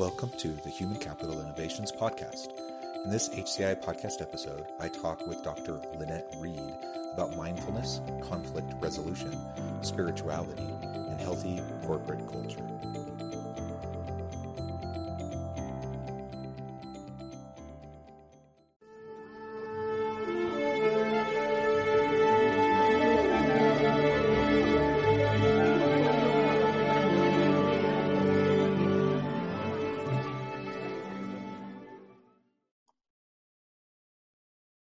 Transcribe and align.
Welcome 0.00 0.30
to 0.38 0.48
the 0.48 0.70
Human 0.70 0.96
Capital 0.96 1.42
Innovations 1.42 1.92
Podcast. 1.92 2.58
In 3.04 3.10
this 3.10 3.28
HCI 3.28 3.84
podcast 3.84 4.22
episode, 4.22 4.64
I 4.80 4.88
talk 4.88 5.26
with 5.26 5.42
Dr. 5.42 5.78
Lynette 5.98 6.34
Reed 6.38 6.72
about 7.12 7.36
mindfulness, 7.36 8.00
conflict 8.22 8.72
resolution, 8.80 9.38
spirituality, 9.82 10.72
and 10.80 11.20
healthy 11.20 11.60
corporate 11.84 12.26
culture. 12.32 12.66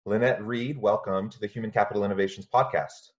Lynette 0.06 0.44
Reed, 0.44 0.76
welcome 0.76 1.30
to 1.30 1.40
the 1.40 1.46
Human 1.46 1.70
Capital 1.70 2.04
Innovations 2.04 2.46
Podcast. 2.46 3.12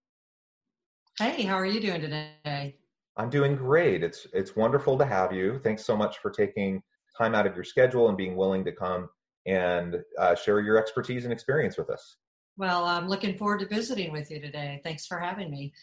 Hey, 1.18 1.42
how 1.42 1.56
are 1.56 1.66
you 1.66 1.80
doing 1.80 2.00
today? 2.00 2.76
I'm 3.18 3.32
doing 3.32 3.56
great. 3.56 4.04
It's 4.04 4.28
it's 4.34 4.56
wonderful 4.56 4.96
to 5.00 5.06
have 5.06 5.34
you. 5.34 5.60
Thanks 5.64 5.84
so 5.84 5.98
much 5.98 6.20
for 6.20 6.30
taking 6.30 6.84
time 7.18 7.34
out 7.34 7.48
of 7.48 7.56
your 7.56 7.64
schedule 7.64 8.10
and 8.10 8.16
being 8.16 8.36
willing 8.36 8.64
to 8.66 8.72
come 8.72 9.10
and 9.48 10.04
uh, 10.20 10.36
share 10.36 10.60
your 10.60 10.78
expertise 10.78 11.24
and 11.24 11.34
experience 11.34 11.76
with 11.76 11.90
us. 11.90 12.18
Well, 12.56 12.84
I'm 12.84 13.10
looking 13.10 13.36
forward 13.36 13.62
to 13.62 13.68
visiting 13.68 14.12
with 14.12 14.30
you 14.30 14.40
today. 14.40 14.80
Thanks 14.84 15.08
for 15.08 15.18
having 15.18 15.50
me. 15.50 15.74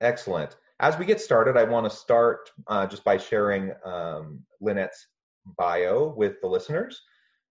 Excellent. 0.00 0.54
As 0.78 0.96
we 0.96 1.06
get 1.06 1.20
started, 1.20 1.56
I 1.56 1.64
want 1.64 1.90
to 1.90 1.96
start 1.96 2.50
uh, 2.68 2.86
just 2.86 3.02
by 3.02 3.16
sharing 3.16 3.72
um, 3.84 4.44
Lynette's 4.60 5.08
bio 5.58 6.14
with 6.16 6.40
the 6.40 6.46
listeners. 6.46 7.02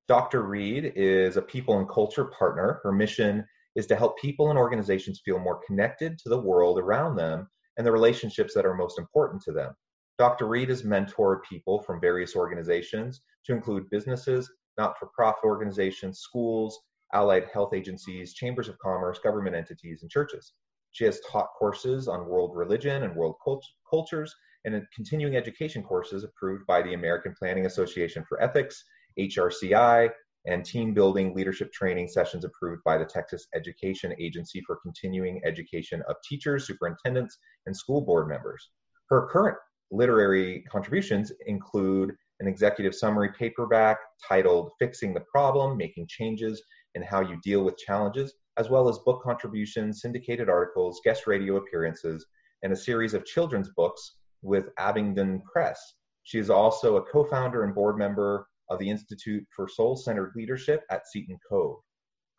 Dr. 0.09 0.43
Reed 0.43 0.91
is 0.95 1.37
a 1.37 1.41
people 1.41 1.79
and 1.79 1.87
culture 1.87 2.25
partner. 2.25 2.81
Her 2.83 2.91
mission 2.91 3.45
is 3.75 3.87
to 3.87 3.95
help 3.95 4.19
people 4.19 4.49
and 4.49 4.59
organizations 4.59 5.21
feel 5.23 5.39
more 5.39 5.61
connected 5.65 6.17
to 6.19 6.29
the 6.29 6.39
world 6.39 6.77
around 6.77 7.15
them 7.15 7.47
and 7.77 7.87
the 7.87 7.91
relationships 7.91 8.53
that 8.53 8.65
are 8.65 8.75
most 8.75 8.99
important 8.99 9.41
to 9.43 9.53
them. 9.53 9.73
Dr. 10.19 10.45
Reed 10.45 10.69
has 10.69 10.83
mentored 10.83 11.39
people 11.49 11.81
from 11.81 12.01
various 12.01 12.35
organizations 12.35 13.21
to 13.45 13.53
include 13.53 13.89
businesses, 13.89 14.51
not 14.77 14.99
for 14.99 15.09
profit 15.15 15.45
organizations, 15.45 16.19
schools, 16.19 16.77
allied 17.13 17.45
health 17.53 17.73
agencies, 17.73 18.33
chambers 18.33 18.67
of 18.67 18.77
commerce, 18.79 19.19
government 19.19 19.55
entities, 19.55 20.01
and 20.01 20.11
churches. 20.11 20.53
She 20.91 21.05
has 21.05 21.21
taught 21.21 21.53
courses 21.57 22.07
on 22.07 22.27
world 22.27 22.55
religion 22.55 23.03
and 23.03 23.15
world 23.15 23.35
cult- 23.43 23.65
cultures 23.89 24.35
and 24.65 24.85
continuing 24.93 25.35
education 25.35 25.81
courses 25.81 26.23
approved 26.23 26.67
by 26.67 26.81
the 26.81 26.93
American 26.93 27.33
Planning 27.39 27.65
Association 27.65 28.23
for 28.27 28.41
Ethics 28.41 28.83
HRCI, 29.19 30.09
and 30.45 30.65
team 30.65 30.93
building 30.93 31.33
leadership 31.33 31.71
training 31.71 32.07
sessions 32.07 32.43
approved 32.43 32.83
by 32.83 32.97
the 32.97 33.05
Texas 33.05 33.47
Education 33.55 34.13
Agency 34.19 34.61
for 34.65 34.77
continuing 34.81 35.41
education 35.45 36.03
of 36.09 36.17
teachers, 36.27 36.67
superintendents, 36.67 37.37
and 37.65 37.75
school 37.75 38.01
board 38.01 38.27
members. 38.27 38.69
Her 39.09 39.27
current 39.27 39.57
literary 39.91 40.63
contributions 40.69 41.31
include 41.45 42.13
an 42.39 42.47
executive 42.47 42.93
summary 42.93 43.31
paperback 43.37 43.99
titled 44.27 44.71
Fixing 44.79 45.13
the 45.13 45.21
Problem 45.31 45.77
Making 45.77 46.07
Changes 46.07 46.61
in 46.95 47.01
How 47.01 47.21
You 47.21 47.39
Deal 47.41 47.63
with 47.63 47.77
Challenges, 47.77 48.33
as 48.57 48.69
well 48.69 48.89
as 48.89 48.99
book 48.99 49.23
contributions, 49.23 50.01
syndicated 50.01 50.49
articles, 50.49 50.99
guest 51.05 51.25
radio 51.25 51.55
appearances, 51.55 52.25
and 52.63 52.73
a 52.73 52.75
series 52.75 53.13
of 53.13 53.25
children's 53.25 53.69
books 53.69 54.17
with 54.41 54.69
Abingdon 54.77 55.41
Press. 55.41 55.79
She 56.23 56.39
is 56.39 56.49
also 56.49 56.97
a 56.97 57.01
co 57.01 57.23
founder 57.23 57.63
and 57.63 57.73
board 57.73 57.97
member 57.97 58.47
of 58.69 58.79
the 58.79 58.89
Institute 58.89 59.45
for 59.55 59.67
Soul 59.67 59.95
Centered 59.95 60.33
Leadership 60.35 60.83
at 60.89 61.07
Seton 61.07 61.37
Cove. 61.49 61.79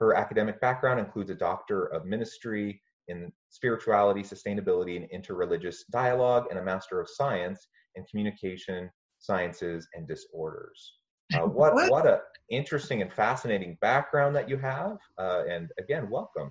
Her 0.00 0.14
academic 0.14 0.60
background 0.60 1.00
includes 1.00 1.30
a 1.30 1.34
Doctor 1.34 1.86
of 1.86 2.04
Ministry 2.04 2.80
in 3.08 3.32
Spirituality, 3.50 4.22
Sustainability, 4.22 4.96
and 4.96 5.08
Interreligious 5.10 5.76
Dialogue, 5.90 6.46
and 6.50 6.58
a 6.58 6.64
Master 6.64 7.00
of 7.00 7.08
Science 7.08 7.68
in 7.94 8.04
Communication, 8.10 8.90
Sciences, 9.18 9.86
and 9.94 10.08
Disorders. 10.08 10.94
Uh, 11.34 11.40
what 11.46 11.74
what 11.90 12.06
a 12.06 12.20
interesting 12.50 13.02
and 13.02 13.12
fascinating 13.12 13.78
background 13.80 14.34
that 14.36 14.48
you 14.48 14.58
have, 14.58 14.98
uh, 15.18 15.44
and 15.48 15.70
again, 15.78 16.08
welcome. 16.10 16.50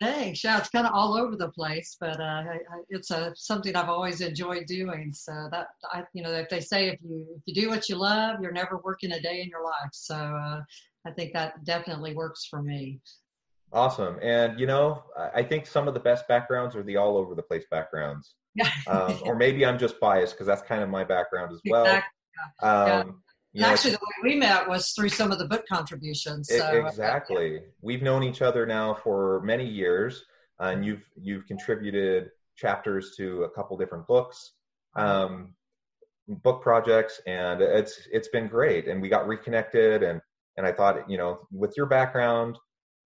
Thanks. 0.00 0.42
Yeah, 0.42 0.58
it's 0.58 0.70
kind 0.70 0.86
of 0.86 0.94
all 0.94 1.14
over 1.14 1.36
the 1.36 1.50
place, 1.50 1.96
but 2.00 2.18
uh, 2.18 2.22
I, 2.22 2.54
I, 2.54 2.80
it's 2.88 3.10
a 3.10 3.32
something 3.36 3.76
I've 3.76 3.90
always 3.90 4.22
enjoyed 4.22 4.64
doing. 4.66 5.12
So 5.12 5.48
that 5.50 5.68
I, 5.92 6.04
you 6.14 6.22
know, 6.22 6.32
if 6.32 6.48
they 6.48 6.60
say 6.60 6.88
if 6.88 6.98
you 7.02 7.26
if 7.36 7.42
you 7.44 7.62
do 7.62 7.68
what 7.68 7.88
you 7.88 7.96
love, 7.96 8.40
you're 8.40 8.50
never 8.50 8.80
working 8.82 9.12
a 9.12 9.20
day 9.20 9.42
in 9.42 9.48
your 9.48 9.62
life. 9.62 9.90
So 9.92 10.14
uh, 10.14 10.62
I 11.06 11.10
think 11.10 11.34
that 11.34 11.64
definitely 11.64 12.14
works 12.14 12.46
for 12.46 12.62
me. 12.62 13.00
Awesome, 13.72 14.18
and 14.22 14.58
you 14.58 14.66
know, 14.66 15.02
I 15.34 15.42
think 15.42 15.66
some 15.66 15.86
of 15.86 15.92
the 15.92 16.00
best 16.00 16.26
backgrounds 16.26 16.74
are 16.74 16.82
the 16.82 16.96
all 16.96 17.18
over 17.18 17.34
the 17.34 17.42
place 17.42 17.64
backgrounds. 17.70 18.34
Yeah. 18.54 18.70
um, 18.88 19.20
or 19.24 19.36
maybe 19.36 19.66
I'm 19.66 19.78
just 19.78 20.00
biased 20.00 20.32
because 20.32 20.46
that's 20.46 20.62
kind 20.62 20.82
of 20.82 20.88
my 20.88 21.04
background 21.04 21.52
as 21.52 21.60
well. 21.68 21.84
Exactly. 21.84 22.68
Um, 22.68 23.22
yeah. 23.52 23.62
You 23.62 23.66
know, 23.66 23.72
Actually, 23.72 23.90
the 23.92 23.98
way 23.98 24.32
we 24.32 24.36
met 24.36 24.68
was 24.68 24.90
through 24.92 25.08
some 25.08 25.32
of 25.32 25.38
the 25.38 25.46
book 25.46 25.66
contributions. 25.66 26.48
So. 26.48 26.64
Uh, 26.64 26.86
exactly. 26.86 27.60
We've 27.80 28.02
known 28.02 28.22
each 28.22 28.42
other 28.42 28.64
now 28.64 28.94
for 28.94 29.40
many 29.42 29.66
years, 29.66 30.24
and 30.60 30.84
you've 30.84 31.02
you've 31.20 31.46
contributed 31.46 32.30
chapters 32.56 33.14
to 33.16 33.44
a 33.44 33.50
couple 33.50 33.76
different 33.76 34.06
books, 34.06 34.52
um, 34.94 35.54
book 36.28 36.62
projects, 36.62 37.20
and 37.26 37.60
it's 37.60 38.06
it's 38.12 38.28
been 38.28 38.46
great. 38.46 38.86
And 38.86 39.02
we 39.02 39.08
got 39.08 39.26
reconnected, 39.26 40.04
and 40.04 40.20
and 40.56 40.64
I 40.64 40.70
thought, 40.72 41.10
you 41.10 41.18
know, 41.18 41.40
with 41.50 41.74
your 41.76 41.86
background, 41.86 42.56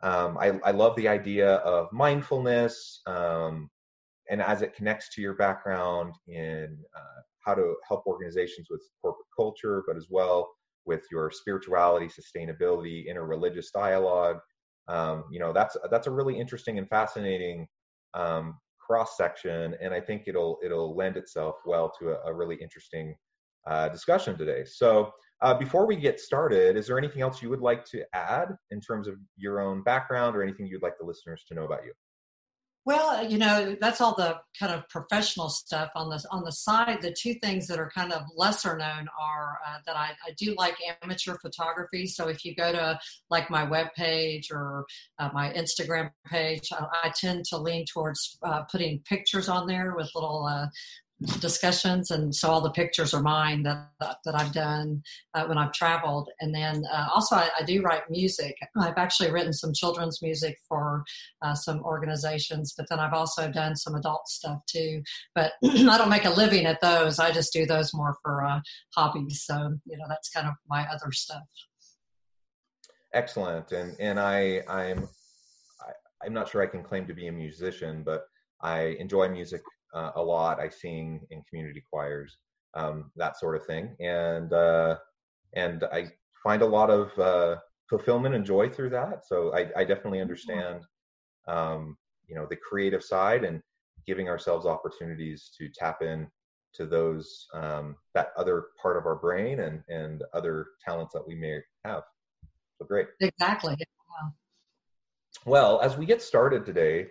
um, 0.02 0.36
I 0.36 0.60
I 0.62 0.72
love 0.72 0.94
the 0.96 1.08
idea 1.08 1.54
of 1.56 1.90
mindfulness, 1.90 3.00
um, 3.06 3.70
and 4.28 4.42
as 4.42 4.60
it 4.60 4.74
connects 4.74 5.14
to 5.14 5.22
your 5.22 5.34
background 5.34 6.16
in 6.28 6.76
uh, 6.94 7.20
how 7.44 7.54
to 7.54 7.74
help 7.88 8.04
organizations 8.06 8.68
with 8.70 8.82
corporate 9.02 9.26
culture, 9.36 9.82
but 9.86 9.96
as 9.96 10.06
well 10.10 10.50
with 10.86 11.02
your 11.10 11.30
spirituality, 11.30 12.08
sustainability, 12.08 13.04
interreligious 13.10 13.66
dialogue. 13.72 14.38
Um, 14.88 15.24
you 15.30 15.40
know, 15.40 15.52
that's 15.52 15.76
that's 15.90 16.06
a 16.06 16.10
really 16.10 16.38
interesting 16.38 16.78
and 16.78 16.88
fascinating 16.88 17.66
um, 18.12 18.58
cross 18.78 19.16
section, 19.16 19.74
and 19.80 19.94
I 19.94 20.00
think 20.00 20.24
it'll 20.26 20.58
it'll 20.64 20.94
lend 20.94 21.16
itself 21.16 21.56
well 21.64 21.92
to 21.98 22.10
a, 22.10 22.30
a 22.30 22.34
really 22.34 22.56
interesting 22.56 23.14
uh, 23.66 23.88
discussion 23.88 24.36
today. 24.36 24.64
So, 24.66 25.10
uh, 25.40 25.54
before 25.54 25.86
we 25.86 25.96
get 25.96 26.20
started, 26.20 26.76
is 26.76 26.86
there 26.86 26.98
anything 26.98 27.22
else 27.22 27.42
you 27.42 27.48
would 27.48 27.62
like 27.62 27.84
to 27.86 28.04
add 28.14 28.48
in 28.70 28.80
terms 28.80 29.08
of 29.08 29.14
your 29.36 29.60
own 29.60 29.82
background 29.82 30.36
or 30.36 30.42
anything 30.42 30.66
you'd 30.66 30.82
like 30.82 30.98
the 30.98 31.06
listeners 31.06 31.44
to 31.48 31.54
know 31.54 31.64
about 31.64 31.84
you? 31.84 31.92
Well, 32.86 33.30
you 33.30 33.38
know, 33.38 33.74
that's 33.80 34.02
all 34.02 34.14
the 34.14 34.36
kind 34.60 34.70
of 34.70 34.86
professional 34.90 35.48
stuff 35.48 35.90
on 35.96 36.10
the 36.10 36.22
on 36.30 36.44
the 36.44 36.52
side. 36.52 37.00
The 37.00 37.16
two 37.18 37.32
things 37.42 37.66
that 37.68 37.78
are 37.78 37.90
kind 37.90 38.12
of 38.12 38.22
lesser 38.36 38.76
known 38.76 39.08
are 39.18 39.58
uh, 39.66 39.78
that 39.86 39.96
I, 39.96 40.10
I 40.26 40.32
do 40.36 40.54
like 40.58 40.76
amateur 41.02 41.36
photography. 41.40 42.06
So 42.06 42.28
if 42.28 42.44
you 42.44 42.54
go 42.54 42.72
to 42.72 42.98
like 43.30 43.48
my 43.48 43.64
web 43.64 43.86
page 43.96 44.50
or 44.50 44.84
uh, 45.18 45.30
my 45.32 45.50
Instagram 45.54 46.10
page, 46.26 46.68
I, 46.72 46.84
I, 47.04 47.12
tend 47.18 47.46
to 47.46 47.56
lean 47.56 47.86
towards 47.90 48.36
uh, 48.42 48.64
putting 48.70 49.00
pictures 49.08 49.48
on 49.48 49.66
there 49.66 49.94
with 49.96 50.10
little 50.14 50.44
uh, 50.44 50.66
discussions 51.40 52.10
and 52.10 52.34
so 52.34 52.50
all 52.50 52.60
the 52.60 52.70
pictures 52.70 53.14
are 53.14 53.22
mine 53.22 53.62
that 53.62 53.88
that 54.00 54.34
I've 54.34 54.52
done 54.52 55.02
uh, 55.34 55.44
when 55.46 55.56
I've 55.56 55.72
traveled. 55.72 56.28
And 56.40 56.54
then 56.54 56.84
uh, 56.92 57.08
also 57.14 57.36
I, 57.36 57.50
I, 57.58 57.64
do 57.64 57.82
write 57.82 58.10
music. 58.10 58.56
I've 58.76 58.98
actually 58.98 59.30
written 59.30 59.52
some 59.52 59.72
children's 59.72 60.20
music 60.22 60.58
for 60.68 61.04
uh, 61.42 61.54
some 61.54 61.82
organizations 61.84 62.74
but 62.76 62.86
then 62.90 62.98
I've 62.98 63.12
also 63.12 63.50
done 63.50 63.76
some 63.76 63.94
adult 63.94 64.26
stuff 64.28 64.60
too. 64.66 65.02
But 65.34 65.52
I 65.64 65.96
don't 65.98 66.10
make 66.10 66.24
a 66.24 66.30
living 66.30 66.66
at 66.66 66.80
those. 66.80 67.18
I 67.18 67.30
just 67.30 67.52
do 67.52 67.64
those 67.64 67.94
more 67.94 68.16
for 68.22 68.44
uh, 68.44 68.60
hobbies. 68.94 69.44
So 69.46 69.78
you 69.86 69.96
know 69.96 70.06
that's 70.08 70.30
kind 70.30 70.48
of 70.48 70.54
my 70.68 70.86
other 70.88 71.12
stuff. 71.12 71.44
Excellent. 73.12 73.70
And 73.70 73.96
and 74.00 74.18
I 74.18 74.62
I'm 74.68 75.08
I, 75.80 76.26
I'm 76.26 76.32
not 76.32 76.48
sure 76.48 76.60
I 76.60 76.66
can 76.66 76.82
claim 76.82 77.06
to 77.06 77.14
be 77.14 77.28
a 77.28 77.32
musician 77.32 78.02
but 78.04 78.24
I 78.60 78.96
enjoy 78.98 79.28
music 79.28 79.62
uh, 79.94 80.10
a 80.16 80.22
lot. 80.22 80.60
I 80.60 80.68
sing 80.68 81.26
in 81.30 81.42
community 81.48 81.82
choirs. 81.90 82.36
um, 82.74 83.10
that 83.16 83.38
sort 83.38 83.56
of 83.56 83.64
thing. 83.66 83.96
And 84.00 84.52
uh, 84.52 84.96
and 85.54 85.84
I 85.92 86.08
find 86.42 86.62
a 86.62 86.66
lot 86.66 86.90
of 86.90 87.18
uh, 87.18 87.56
fulfillment 87.88 88.34
and 88.34 88.44
joy 88.44 88.68
through 88.68 88.90
that. 88.90 89.24
So 89.26 89.54
I, 89.54 89.70
I 89.76 89.84
definitely 89.84 90.20
understand, 90.20 90.82
um, 91.48 91.96
you 92.26 92.34
know, 92.34 92.46
the 92.48 92.56
creative 92.56 93.02
side 93.02 93.44
and 93.44 93.62
giving 94.06 94.28
ourselves 94.28 94.66
opportunities 94.66 95.50
to 95.58 95.68
tap 95.68 96.02
in 96.02 96.26
to 96.74 96.86
those 96.86 97.46
um, 97.54 97.96
that 98.14 98.32
other 98.36 98.66
part 98.82 98.96
of 98.96 99.06
our 99.06 99.16
brain 99.16 99.60
and 99.60 99.82
and 99.88 100.22
other 100.32 100.66
talents 100.84 101.12
that 101.14 101.26
we 101.26 101.34
may 101.34 101.60
have. 101.84 102.02
So 102.78 102.84
great. 102.86 103.06
Exactly. 103.20 103.76
Well, 105.46 105.80
as 105.80 105.96
we 105.96 106.06
get 106.06 106.22
started 106.22 106.64
today, 106.64 107.08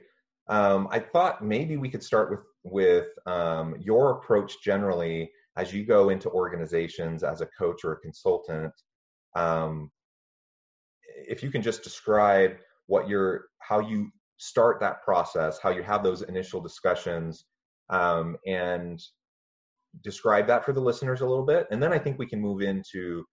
um, 0.47 0.87
I 0.91 0.99
thought 0.99 1.43
maybe 1.43 1.77
we 1.77 1.89
could 1.89 2.03
start 2.03 2.29
with 2.29 2.39
with 2.63 3.07
um, 3.25 3.75
your 3.79 4.11
approach 4.11 4.61
generally 4.63 5.31
as 5.57 5.73
you 5.73 5.85
go 5.85 6.09
into 6.09 6.29
organizations 6.29 7.23
as 7.23 7.41
a 7.41 7.49
coach 7.57 7.83
or 7.83 7.93
a 7.93 7.99
consultant. 7.99 8.73
Um, 9.35 9.91
if 11.27 11.43
you 11.43 11.51
can 11.51 11.61
just 11.61 11.83
describe 11.83 12.53
what 12.87 13.07
your 13.07 13.45
how 13.59 13.79
you 13.79 14.09
start 14.37 14.79
that 14.79 15.03
process, 15.03 15.59
how 15.61 15.69
you 15.69 15.83
have 15.83 16.03
those 16.03 16.23
initial 16.23 16.59
discussions, 16.59 17.45
um, 17.89 18.37
and 18.45 19.01
describe 20.01 20.47
that 20.47 20.65
for 20.65 20.73
the 20.73 20.81
listeners 20.81 21.21
a 21.21 21.25
little 21.25 21.45
bit, 21.45 21.67
and 21.71 21.81
then 21.81 21.93
I 21.93 21.99
think 21.99 22.17
we 22.17 22.25
can 22.25 22.41
move 22.41 22.61
into 22.61 23.23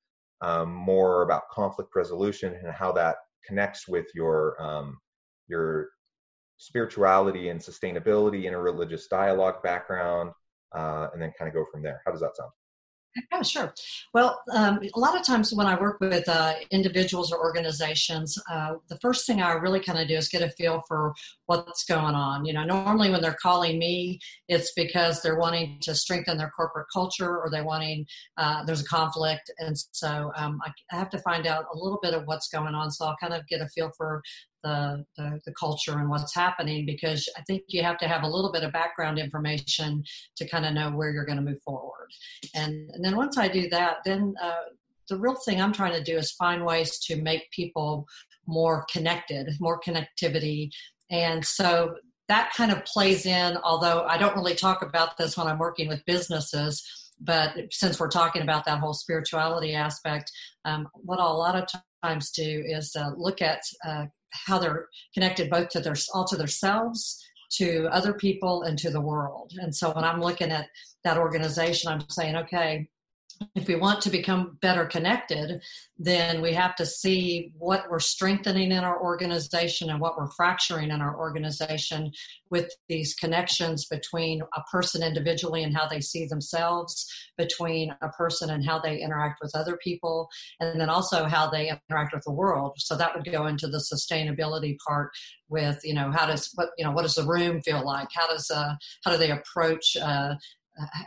um, 0.42 0.72
more 0.72 1.22
about 1.22 1.48
conflict 1.50 1.90
resolution 1.94 2.54
and 2.54 2.72
how 2.72 2.92
that 2.92 3.16
connects 3.46 3.88
with 3.88 4.06
your 4.14 4.60
um, 4.62 4.98
your 5.48 5.88
spirituality 6.60 7.48
and 7.48 7.58
sustainability, 7.58 8.44
interreligious 8.44 9.08
dialogue 9.08 9.62
background, 9.62 10.30
uh, 10.74 11.08
and 11.12 11.20
then 11.20 11.32
kind 11.38 11.48
of 11.48 11.54
go 11.54 11.64
from 11.72 11.82
there. 11.82 12.02
How 12.04 12.12
does 12.12 12.20
that 12.20 12.36
sound? 12.36 12.50
Yeah, 13.32 13.42
sure. 13.42 13.74
Well, 14.14 14.40
um, 14.52 14.78
a 14.94 14.98
lot 14.98 15.18
of 15.18 15.26
times 15.26 15.52
when 15.52 15.66
I 15.66 15.80
work 15.80 15.98
with 16.00 16.28
uh, 16.28 16.54
individuals 16.70 17.32
or 17.32 17.40
organizations, 17.40 18.38
uh, 18.48 18.74
the 18.88 18.98
first 18.98 19.26
thing 19.26 19.42
I 19.42 19.54
really 19.54 19.80
kind 19.80 19.98
of 19.98 20.06
do 20.06 20.14
is 20.14 20.28
get 20.28 20.42
a 20.42 20.50
feel 20.50 20.84
for 20.86 21.12
what's 21.46 21.84
going 21.84 22.14
on. 22.14 22.44
You 22.44 22.52
know, 22.52 22.62
normally 22.62 23.10
when 23.10 23.20
they're 23.20 23.36
calling 23.42 23.80
me, 23.80 24.20
it's 24.48 24.72
because 24.74 25.22
they're 25.22 25.40
wanting 25.40 25.78
to 25.80 25.94
strengthen 25.94 26.38
their 26.38 26.50
corporate 26.50 26.86
culture 26.92 27.38
or 27.40 27.50
they're 27.50 27.64
wanting, 27.64 28.06
uh, 28.36 28.64
there's 28.64 28.82
a 28.82 28.88
conflict. 28.88 29.50
And 29.58 29.76
so 29.90 30.30
um, 30.36 30.60
I, 30.64 30.70
I 30.92 30.96
have 30.96 31.10
to 31.10 31.18
find 31.18 31.48
out 31.48 31.64
a 31.74 31.76
little 31.76 31.98
bit 32.00 32.14
of 32.14 32.22
what's 32.26 32.48
going 32.48 32.76
on. 32.76 32.92
So 32.92 33.06
I'll 33.06 33.16
kind 33.20 33.34
of 33.34 33.44
get 33.48 33.60
a 33.60 33.68
feel 33.70 33.90
for 33.96 34.22
the, 34.62 35.04
the, 35.16 35.40
the, 35.46 35.52
culture 35.54 35.98
and 35.98 36.08
what's 36.08 36.34
happening 36.34 36.86
because 36.86 37.28
I 37.36 37.42
think 37.42 37.62
you 37.68 37.82
have 37.82 37.98
to 37.98 38.08
have 38.08 38.22
a 38.22 38.28
little 38.28 38.52
bit 38.52 38.62
of 38.62 38.72
background 38.72 39.18
information 39.18 40.04
to 40.36 40.48
kind 40.48 40.66
of 40.66 40.74
know 40.74 40.90
where 40.90 41.10
you're 41.10 41.24
going 41.24 41.38
to 41.38 41.44
move 41.44 41.62
forward. 41.64 42.08
And, 42.54 42.90
and 42.90 43.04
then 43.04 43.16
once 43.16 43.38
I 43.38 43.48
do 43.48 43.68
that, 43.70 43.98
then 44.04 44.34
uh, 44.42 44.70
the 45.08 45.18
real 45.18 45.34
thing 45.34 45.60
I'm 45.60 45.72
trying 45.72 45.92
to 45.92 46.02
do 46.02 46.16
is 46.16 46.32
find 46.32 46.64
ways 46.64 46.98
to 47.00 47.20
make 47.20 47.50
people 47.50 48.06
more 48.46 48.86
connected, 48.90 49.48
more 49.60 49.80
connectivity. 49.80 50.70
And 51.10 51.44
so 51.44 51.96
that 52.28 52.52
kind 52.56 52.70
of 52.70 52.84
plays 52.84 53.26
in, 53.26 53.56
although 53.64 54.04
I 54.04 54.16
don't 54.16 54.36
really 54.36 54.54
talk 54.54 54.82
about 54.82 55.16
this 55.16 55.36
when 55.36 55.48
I'm 55.48 55.58
working 55.58 55.88
with 55.88 56.04
businesses. 56.06 56.82
But 57.20 57.54
since 57.70 58.00
we're 58.00 58.08
talking 58.08 58.42
about 58.42 58.64
that 58.64 58.78
whole 58.78 58.94
spirituality 58.94 59.74
aspect, 59.74 60.30
um, 60.64 60.88
what 60.94 61.18
I'll 61.18 61.32
a 61.32 61.36
lot 61.36 61.56
of 61.56 61.68
times 62.02 62.30
do 62.30 62.64
is 62.66 62.94
uh, 62.96 63.10
look 63.16 63.42
at 63.42 63.60
uh, 63.86 64.06
how 64.32 64.58
they're 64.58 64.88
connected 65.14 65.50
both 65.50 65.68
to 65.70 65.80
their 65.80 65.96
all 66.14 66.24
to 66.24 66.36
themselves 66.36 67.24
to 67.50 67.88
other 67.90 68.12
people 68.12 68.62
and 68.62 68.78
to 68.78 68.90
the 68.90 69.00
world. 69.00 69.52
And 69.58 69.74
so 69.74 69.90
when 69.92 70.04
i'm 70.04 70.20
looking 70.20 70.50
at 70.50 70.68
that 71.04 71.18
organization 71.18 71.90
i'm 71.90 72.08
saying 72.08 72.36
okay 72.36 72.88
if 73.54 73.66
we 73.66 73.74
want 73.74 74.02
to 74.02 74.10
become 74.10 74.58
better 74.60 74.84
connected, 74.84 75.62
then 75.98 76.42
we 76.42 76.52
have 76.52 76.74
to 76.76 76.84
see 76.84 77.52
what 77.58 77.84
we're 77.90 77.98
strengthening 77.98 78.70
in 78.70 78.84
our 78.84 79.02
organization 79.02 79.90
and 79.90 80.00
what 80.00 80.16
we're 80.16 80.30
fracturing 80.32 80.90
in 80.90 81.00
our 81.00 81.18
organization 81.18 82.12
with 82.50 82.70
these 82.88 83.14
connections 83.14 83.86
between 83.86 84.42
a 84.56 84.62
person 84.70 85.02
individually 85.02 85.62
and 85.62 85.74
how 85.74 85.86
they 85.86 86.00
see 86.00 86.26
themselves, 86.26 87.06
between 87.38 87.94
a 88.02 88.08
person 88.10 88.50
and 88.50 88.64
how 88.64 88.78
they 88.78 89.00
interact 89.00 89.38
with 89.42 89.54
other 89.54 89.78
people, 89.82 90.28
and 90.60 90.80
then 90.80 90.90
also 90.90 91.24
how 91.24 91.48
they 91.48 91.70
interact 91.70 92.14
with 92.14 92.24
the 92.24 92.32
world. 92.32 92.74
So 92.76 92.96
that 92.96 93.14
would 93.14 93.30
go 93.30 93.46
into 93.46 93.68
the 93.68 93.78
sustainability 93.78 94.76
part 94.86 95.10
with, 95.48 95.80
you 95.82 95.94
know, 95.94 96.12
how 96.12 96.26
does 96.26 96.50
what 96.54 96.70
you 96.78 96.84
know 96.84 96.92
what 96.92 97.02
does 97.02 97.14
the 97.14 97.26
room 97.26 97.60
feel 97.62 97.84
like? 97.84 98.08
How 98.14 98.28
does 98.28 98.50
uh, 98.50 98.74
how 99.04 99.10
do 99.10 99.16
they 99.16 99.30
approach 99.30 99.96
uh, 99.96 100.34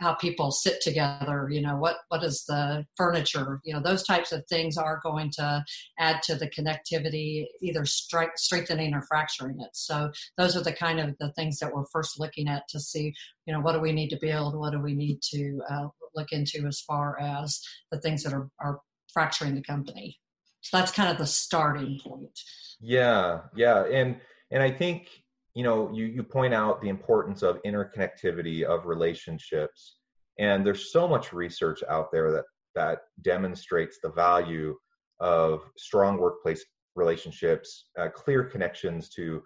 how 0.00 0.14
people 0.14 0.50
sit 0.50 0.80
together 0.80 1.48
you 1.50 1.60
know 1.60 1.76
what 1.76 1.96
what 2.08 2.22
is 2.22 2.44
the 2.46 2.84
furniture 2.96 3.60
you 3.64 3.72
know 3.72 3.80
those 3.80 4.04
types 4.04 4.30
of 4.30 4.44
things 4.46 4.76
are 4.76 5.00
going 5.02 5.30
to 5.30 5.64
add 5.98 6.22
to 6.22 6.34
the 6.34 6.48
connectivity 6.48 7.46
either 7.60 7.84
strike, 7.84 8.36
strengthening 8.36 8.94
or 8.94 9.02
fracturing 9.02 9.60
it. 9.60 9.70
So 9.72 10.10
those 10.36 10.56
are 10.56 10.62
the 10.62 10.72
kind 10.72 11.00
of 11.00 11.16
the 11.18 11.32
things 11.32 11.58
that 11.58 11.72
we're 11.72 11.86
first 11.92 12.18
looking 12.18 12.48
at 12.48 12.68
to 12.68 12.80
see 12.80 13.12
you 13.46 13.52
know 13.52 13.60
what 13.60 13.72
do 13.72 13.80
we 13.80 13.92
need 13.92 14.10
to 14.10 14.18
build 14.20 14.56
what 14.56 14.72
do 14.72 14.80
we 14.80 14.94
need 14.94 15.20
to 15.30 15.60
uh, 15.70 15.88
look 16.14 16.32
into 16.32 16.66
as 16.66 16.80
far 16.80 17.18
as 17.20 17.60
the 17.90 18.00
things 18.00 18.22
that 18.22 18.32
are, 18.32 18.48
are 18.60 18.80
fracturing 19.12 19.54
the 19.54 19.62
company. 19.62 20.18
So 20.60 20.78
that's 20.78 20.92
kind 20.92 21.10
of 21.10 21.18
the 21.18 21.26
starting 21.26 22.00
point. 22.02 22.38
Yeah 22.80 23.40
yeah 23.54 23.84
and 23.84 24.16
and 24.50 24.62
i 24.62 24.70
think 24.70 25.08
you 25.54 25.62
know 25.62 25.90
you 25.92 26.06
you 26.06 26.22
point 26.22 26.52
out 26.52 26.80
the 26.82 26.88
importance 26.88 27.42
of 27.42 27.62
interconnectivity 27.62 28.62
of 28.64 28.86
relationships 28.86 29.96
and 30.38 30.66
there's 30.66 30.92
so 30.92 31.06
much 31.06 31.32
research 31.32 31.82
out 31.88 32.10
there 32.12 32.32
that 32.32 32.44
that 32.74 32.98
demonstrates 33.22 33.98
the 34.02 34.10
value 34.10 34.76
of 35.20 35.62
strong 35.76 36.18
workplace 36.18 36.64
relationships 36.96 37.86
uh, 37.98 38.08
clear 38.08 38.44
connections 38.44 39.08
to 39.08 39.42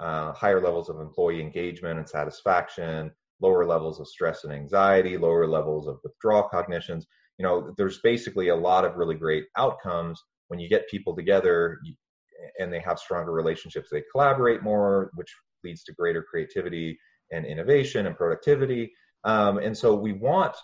uh, 0.00 0.32
higher 0.32 0.60
levels 0.60 0.88
of 0.88 1.00
employee 1.00 1.40
engagement 1.40 1.98
and 1.98 2.08
satisfaction 2.08 3.10
lower 3.42 3.66
levels 3.66 4.00
of 4.00 4.08
stress 4.08 4.44
and 4.44 4.52
anxiety 4.52 5.18
lower 5.18 5.46
levels 5.46 5.86
of 5.86 5.98
withdrawal 6.02 6.48
cognitions. 6.48 7.06
You 7.38 7.44
know 7.44 7.74
there's 7.76 7.98
basically 7.98 8.48
a 8.48 8.56
lot 8.56 8.84
of 8.84 8.96
really 8.96 9.16
great 9.16 9.44
outcomes. 9.58 10.22
When 10.48 10.60
you 10.60 10.68
get 10.68 10.88
people 10.88 11.14
together 11.16 11.78
and 12.58 12.72
they 12.72 12.80
have 12.80 12.98
stronger 12.98 13.32
relationships 13.32 13.88
they 13.90 14.02
collaborate 14.12 14.62
more 14.62 15.10
which 15.14 15.34
leads 15.64 15.84
to 15.84 15.92
greater 15.92 16.22
creativity 16.22 16.98
and 17.30 17.46
innovation 17.46 18.06
and 18.06 18.16
productivity. 18.16 18.92
Um, 19.24 19.58
and 19.58 19.76
so 19.76 19.94
we 19.94 20.12
want 20.12 20.54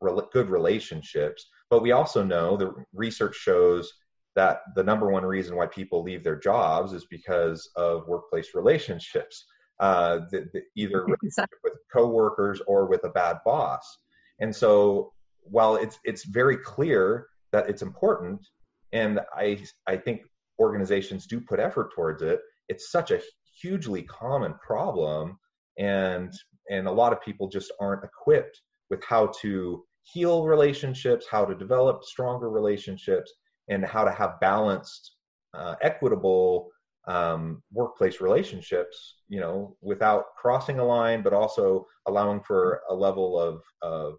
re- 0.00 0.20
good 0.32 0.50
relationships, 0.50 1.46
but 1.70 1.82
we 1.82 1.92
also 1.92 2.22
know 2.22 2.56
the 2.56 2.72
research 2.92 3.36
shows 3.36 3.92
that 4.34 4.60
the 4.76 4.82
number 4.84 5.10
one 5.10 5.24
reason 5.24 5.56
why 5.56 5.66
people 5.66 6.02
leave 6.02 6.22
their 6.22 6.38
jobs 6.38 6.92
is 6.92 7.06
because 7.06 7.68
of 7.76 8.06
workplace 8.06 8.54
relationships, 8.54 9.46
uh, 9.80 10.20
the, 10.30 10.48
the, 10.52 10.62
either 10.76 11.06
exactly. 11.22 11.58
with 11.64 11.74
coworkers 11.92 12.60
or 12.66 12.86
with 12.86 13.04
a 13.04 13.08
bad 13.08 13.38
boss. 13.44 13.98
And 14.40 14.54
so 14.54 15.12
while 15.42 15.76
it's 15.76 15.98
it's 16.04 16.24
very 16.24 16.56
clear 16.56 17.26
that 17.52 17.68
it's 17.68 17.82
important, 17.82 18.46
and 18.92 19.20
I 19.34 19.64
I 19.86 19.96
think 19.96 20.22
organizations 20.60 21.26
do 21.26 21.40
put 21.40 21.58
effort 21.58 21.92
towards 21.94 22.22
it, 22.22 22.40
it's 22.68 22.90
such 22.90 23.10
a 23.10 23.20
hugely 23.60 24.02
common 24.02 24.54
problem 24.54 25.38
and 25.78 26.32
and 26.70 26.86
a 26.86 26.92
lot 26.92 27.12
of 27.12 27.22
people 27.22 27.48
just 27.48 27.72
aren't 27.80 28.04
equipped 28.04 28.60
with 28.90 29.02
how 29.04 29.30
to 29.40 29.84
heal 30.02 30.44
relationships 30.44 31.26
how 31.30 31.44
to 31.44 31.54
develop 31.54 32.02
stronger 32.04 32.50
relationships 32.50 33.32
and 33.68 33.84
how 33.84 34.04
to 34.04 34.10
have 34.10 34.40
balanced 34.40 35.14
uh, 35.54 35.74
equitable 35.82 36.68
um, 37.06 37.62
workplace 37.72 38.20
relationships 38.20 39.16
you 39.28 39.40
know 39.40 39.76
without 39.80 40.24
crossing 40.36 40.78
a 40.78 40.84
line 40.84 41.22
but 41.22 41.32
also 41.32 41.86
allowing 42.06 42.40
for 42.42 42.82
a 42.90 42.94
level 42.94 43.38
of 43.38 43.62
of, 43.82 44.14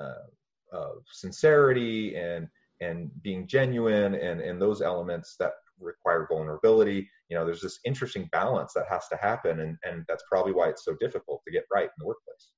uh, 0.00 0.26
of 0.72 1.02
sincerity 1.10 2.16
and 2.16 2.48
and 2.80 3.10
being 3.22 3.46
genuine 3.46 4.14
and 4.14 4.40
and 4.40 4.60
those 4.60 4.82
elements 4.82 5.36
that 5.38 5.52
require 5.80 6.26
vulnerability 6.30 7.08
you 7.28 7.36
know 7.36 7.44
there's 7.44 7.60
this 7.60 7.80
interesting 7.84 8.28
balance 8.32 8.72
that 8.74 8.86
has 8.88 9.06
to 9.08 9.16
happen 9.16 9.60
and 9.60 9.76
and 9.84 10.04
that's 10.08 10.24
probably 10.30 10.52
why 10.52 10.68
it's 10.68 10.84
so 10.84 10.96
difficult 11.00 11.42
to 11.46 11.52
get 11.52 11.64
right 11.72 11.84
in 11.84 11.98
the 11.98 12.06
workplace. 12.06 12.50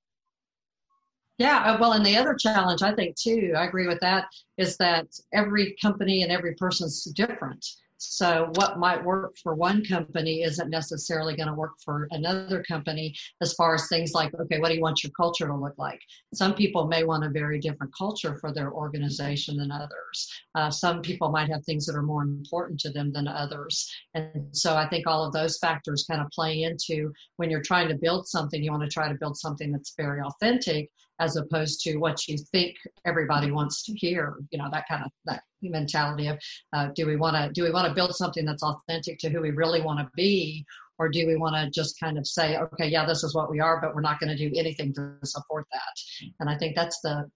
Yeah 1.39 1.59
uh, 1.65 1.79
well 1.81 1.93
and 1.93 2.05
the 2.05 2.17
other 2.17 2.35
challenge 2.35 2.83
i 2.83 2.95
think 2.95 3.17
too 3.17 3.55
i 3.57 3.65
agree 3.65 3.87
with 3.87 4.01
that 4.01 4.27
is 4.59 4.77
that 4.77 5.07
every 5.33 5.77
company 5.81 6.23
and 6.23 6.31
every 6.31 6.55
person's 6.55 7.05
different 7.05 7.65
so, 8.03 8.51
what 8.55 8.79
might 8.79 9.05
work 9.05 9.37
for 9.43 9.55
one 9.55 9.85
company 9.85 10.43
isn't 10.43 10.71
necessarily 10.71 11.37
going 11.37 11.49
to 11.49 11.55
work 11.55 11.75
for 11.85 12.09
another 12.13 12.65
company 12.67 13.15
as 13.43 13.53
far 13.53 13.75
as 13.75 13.89
things 13.89 14.13
like, 14.15 14.33
okay, 14.41 14.59
what 14.59 14.71
do 14.71 14.75
you 14.75 14.81
want 14.81 15.05
your 15.05 15.13
culture 15.15 15.47
to 15.47 15.55
look 15.55 15.77
like? 15.77 16.01
Some 16.33 16.55
people 16.55 16.87
may 16.87 17.05
want 17.05 17.27
a 17.27 17.29
very 17.29 17.61
different 17.61 17.93
culture 17.95 18.39
for 18.41 18.55
their 18.55 18.73
organization 18.73 19.59
than 19.59 19.71
others. 19.71 20.33
Uh, 20.55 20.71
some 20.71 21.03
people 21.03 21.29
might 21.29 21.51
have 21.51 21.63
things 21.67 21.85
that 21.85 21.95
are 21.95 22.03
more 22.03 22.23
important 22.23 22.81
to 22.81 22.91
them 22.91 23.13
than 23.13 23.29
others. 23.29 23.93
And 24.15 24.49
so, 24.53 24.77
I 24.77 24.89
think 24.89 25.07
all 25.07 25.27
of 25.27 25.35
those 25.35 25.59
factors 25.59 26.07
kind 26.11 26.23
of 26.23 26.31
play 26.31 26.63
into 26.63 27.13
when 27.37 27.51
you're 27.51 27.61
trying 27.61 27.89
to 27.89 27.99
build 28.01 28.27
something, 28.27 28.65
you 28.65 28.71
want 28.71 28.83
to 28.85 28.89
try 28.89 29.09
to 29.09 29.19
build 29.21 29.37
something 29.37 29.71
that's 29.73 29.93
very 29.99 30.23
authentic 30.23 30.91
as 31.21 31.37
opposed 31.37 31.81
to 31.83 31.97
what 31.99 32.27
you 32.27 32.37
think 32.51 32.77
everybody 33.05 33.51
wants 33.51 33.85
to 33.85 33.93
hear. 33.93 34.37
You 34.51 34.59
know 34.59 34.69
that 34.73 34.89
kind 34.89 35.05
of 35.05 35.11
that 35.27 35.43
mentality 35.63 36.27
of 36.27 36.39
uh, 36.73 36.89
do 36.95 37.07
we 37.07 37.17
want 37.17 37.37
to 37.37 37.53
do 37.53 37.63
we 37.63 37.71
want 37.71 37.87
to 37.87 37.95
build 37.95 38.15
something 38.17 38.45
that's 38.45 38.63
authentic 38.63 39.19
to 39.21 39.31
who 39.31 39.41
we 39.41 39.51
really 39.51 39.83
want 39.83 40.01
to 40.01 40.11
be, 40.17 40.65
or 40.99 41.09
do 41.09 41.27
we 41.27 41.37
want 41.37 41.55
to 41.55 41.71
just 41.71 42.01
kind 42.01 42.19
of 42.19 42.27
say 42.27 42.57
okay 42.59 42.89
yeah 42.89 43.05
this 43.07 43.23
is 43.23 43.35
what 43.35 43.51
we 43.51 43.61
are, 43.61 43.81
but 43.81 43.95
we're 43.95 44.01
not 44.01 44.19
going 44.19 44.37
to 44.37 44.49
do 44.49 44.51
anything 44.59 44.93
to 44.95 45.15
support 45.25 45.67
that. 45.71 46.31
And 46.41 46.51
I 46.51 46.57
think 46.57 46.75
that's 46.75 47.01
the 47.01 47.31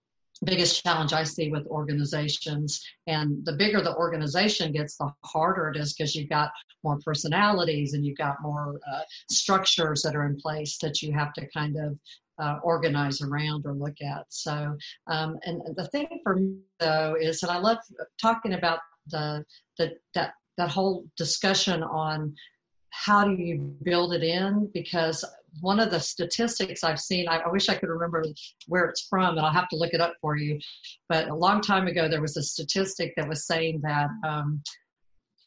biggest 0.44 0.82
challenge 0.82 1.12
I 1.12 1.24
see 1.24 1.50
with 1.50 1.66
organizations. 1.66 2.84
And 3.06 3.44
the 3.44 3.52
bigger 3.52 3.80
the 3.80 3.94
organization 3.94 4.72
gets, 4.72 4.96
the 4.96 5.12
harder 5.24 5.68
it 5.68 5.76
is 5.76 5.94
because 5.94 6.14
you've 6.14 6.28
got 6.28 6.50
more 6.82 6.98
personalities 7.04 7.94
and 7.94 8.04
you've 8.04 8.18
got 8.18 8.42
more 8.42 8.80
uh, 8.92 9.02
structures 9.30 10.02
that 10.02 10.16
are 10.16 10.26
in 10.26 10.36
place 10.36 10.78
that 10.78 11.02
you 11.02 11.12
have 11.12 11.32
to 11.34 11.46
kind 11.50 11.76
of 11.76 11.98
uh, 12.38 12.58
organize 12.62 13.20
around 13.20 13.66
or 13.66 13.72
look 13.72 13.96
at. 14.02 14.24
So, 14.28 14.76
um, 15.06 15.38
and 15.44 15.62
the 15.76 15.86
thing 15.88 16.20
for 16.22 16.36
me 16.36 16.58
though 16.80 17.16
is, 17.20 17.42
and 17.42 17.52
I 17.52 17.58
love 17.58 17.78
talking 18.20 18.54
about 18.54 18.80
the, 19.08 19.44
the 19.78 19.94
that 20.14 20.34
that 20.56 20.70
whole 20.70 21.04
discussion 21.16 21.82
on 21.82 22.34
how 22.90 23.24
do 23.24 23.32
you 23.32 23.58
build 23.82 24.14
it 24.14 24.22
in 24.22 24.70
because 24.72 25.24
one 25.60 25.80
of 25.80 25.90
the 25.90 25.98
statistics 25.98 26.84
I've 26.84 27.00
seen, 27.00 27.28
I, 27.28 27.38
I, 27.38 27.48
wish 27.48 27.68
I 27.68 27.74
could 27.74 27.88
remember 27.88 28.24
where 28.66 28.84
it's 28.86 29.06
from, 29.08 29.36
and 29.36 29.40
I'll 29.40 29.52
have 29.52 29.68
to 29.68 29.76
look 29.76 29.94
it 29.94 30.00
up 30.00 30.14
for 30.20 30.36
you. 30.36 30.58
But 31.08 31.28
a 31.28 31.34
long 31.34 31.60
time 31.60 31.86
ago, 31.86 32.08
there 32.08 32.20
was 32.20 32.36
a 32.36 32.42
statistic 32.42 33.14
that 33.16 33.28
was 33.28 33.46
saying 33.46 33.80
that 33.82 34.10
um, 34.26 34.62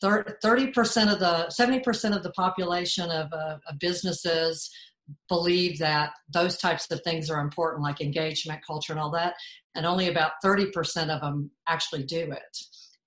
30% 0.04 1.12
of 1.12 1.20
the, 1.20 1.48
70% 1.50 2.16
of 2.16 2.24
the 2.24 2.32
population 2.32 3.10
of, 3.10 3.32
uh, 3.34 3.58
of 3.68 3.80
businesses 3.80 4.70
believe 5.30 5.80
that 5.80 6.12
those 6.34 6.58
types 6.58 6.90
of 6.92 7.02
things 7.02 7.30
are 7.30 7.42
important, 7.42 7.84
like 7.84 8.02
engagement, 8.02 8.66
culture, 8.66 8.94
and 8.94 9.00
all 9.00 9.12
that. 9.12 9.36
And 9.76 9.86
only 9.86 10.10
about 10.10 10.34
30% 10.44 11.10
of 11.10 11.22
them 11.22 11.52
actually 11.68 12.04
do 12.04 12.32
it. 12.32 12.58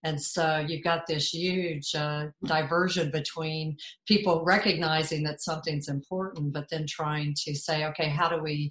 And 0.02 0.20
so 0.20 0.64
you've 0.66 0.84
got 0.84 1.06
this 1.06 1.32
huge 1.34 1.94
uh, 1.94 2.28
diversion 2.44 3.10
between 3.10 3.76
people 4.06 4.42
recognizing 4.44 5.22
that 5.24 5.42
something's 5.42 5.88
important, 5.88 6.54
but 6.54 6.68
then 6.70 6.86
trying 6.86 7.34
to 7.44 7.54
say, 7.54 7.84
okay, 7.86 8.08
how 8.08 8.28
do 8.28 8.42
we 8.42 8.70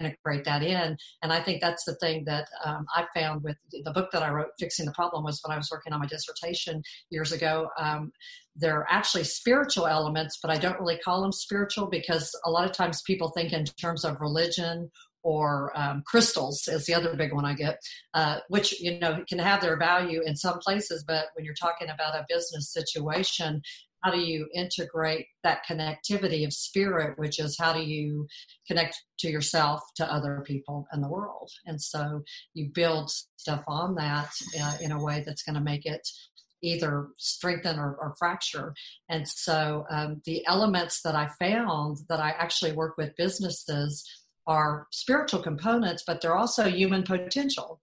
integrate 0.00 0.44
that 0.44 0.62
in? 0.62 0.96
And 1.22 1.32
I 1.32 1.40
think 1.40 1.60
that's 1.60 1.84
the 1.84 1.94
thing 1.96 2.24
that 2.26 2.48
um, 2.64 2.86
I 2.94 3.06
found 3.14 3.42
with 3.42 3.56
the 3.84 3.92
book 3.92 4.10
that 4.12 4.22
I 4.22 4.30
wrote, 4.30 4.48
Fixing 4.58 4.86
the 4.86 4.92
Problem, 4.92 5.24
was 5.24 5.40
when 5.44 5.54
I 5.54 5.58
was 5.58 5.70
working 5.70 5.92
on 5.92 6.00
my 6.00 6.06
dissertation 6.06 6.82
years 7.10 7.32
ago. 7.32 7.68
Um, 7.78 8.12
there 8.54 8.78
are 8.78 8.86
actually 8.88 9.24
spiritual 9.24 9.86
elements, 9.86 10.38
but 10.40 10.50
I 10.50 10.56
don't 10.56 10.80
really 10.80 10.98
call 10.98 11.22
them 11.22 11.32
spiritual 11.32 11.86
because 11.86 12.30
a 12.44 12.50
lot 12.50 12.68
of 12.68 12.72
times 12.72 13.02
people 13.02 13.30
think 13.30 13.52
in 13.52 13.64
terms 13.64 14.04
of 14.04 14.20
religion 14.20 14.90
or 15.26 15.72
um, 15.74 16.04
crystals 16.06 16.68
is 16.68 16.86
the 16.86 16.94
other 16.94 17.16
big 17.16 17.32
one 17.32 17.44
I 17.44 17.54
get, 17.54 17.80
uh, 18.14 18.38
which 18.48 18.80
you 18.80 18.96
know 19.00 19.24
can 19.28 19.40
have 19.40 19.60
their 19.60 19.76
value 19.76 20.22
in 20.24 20.36
some 20.36 20.60
places, 20.60 21.02
but 21.04 21.26
when 21.34 21.44
you're 21.44 21.52
talking 21.54 21.88
about 21.88 22.14
a 22.14 22.24
business 22.28 22.72
situation, 22.72 23.60
how 24.02 24.10
do 24.10 24.20
you 24.20 24.48
integrate 24.54 25.26
that 25.42 25.62
connectivity 25.68 26.44
of 26.44 26.52
spirit, 26.52 27.18
which 27.18 27.38
is 27.38 27.56
how 27.58 27.72
do 27.72 27.80
you 27.80 28.26
connect 28.66 28.96
to 29.20 29.28
yourself, 29.28 29.80
to 29.96 30.12
other 30.12 30.42
people, 30.46 30.86
and 30.92 31.02
the 31.02 31.08
world? 31.08 31.50
And 31.66 31.80
so 31.80 32.22
you 32.54 32.70
build 32.72 33.10
stuff 33.36 33.64
on 33.66 33.94
that 33.96 34.30
uh, 34.60 34.76
in 34.80 34.92
a 34.92 35.02
way 35.02 35.22
that's 35.26 35.42
going 35.42 35.56
to 35.56 35.60
make 35.60 35.86
it 35.86 36.06
either 36.62 37.08
strengthen 37.18 37.78
or, 37.78 37.96
or 37.96 38.14
fracture. 38.18 38.74
And 39.08 39.26
so 39.28 39.84
um, 39.90 40.22
the 40.24 40.44
elements 40.46 41.02
that 41.02 41.14
I 41.14 41.28
found 41.38 41.98
that 42.08 42.20
I 42.20 42.30
actually 42.30 42.72
work 42.72 42.96
with 42.96 43.16
businesses 43.16 44.04
are 44.46 44.86
spiritual 44.92 45.42
components, 45.42 46.04
but 46.06 46.20
they're 46.20 46.36
also 46.36 46.64
human 46.68 47.02
potential. 47.02 47.80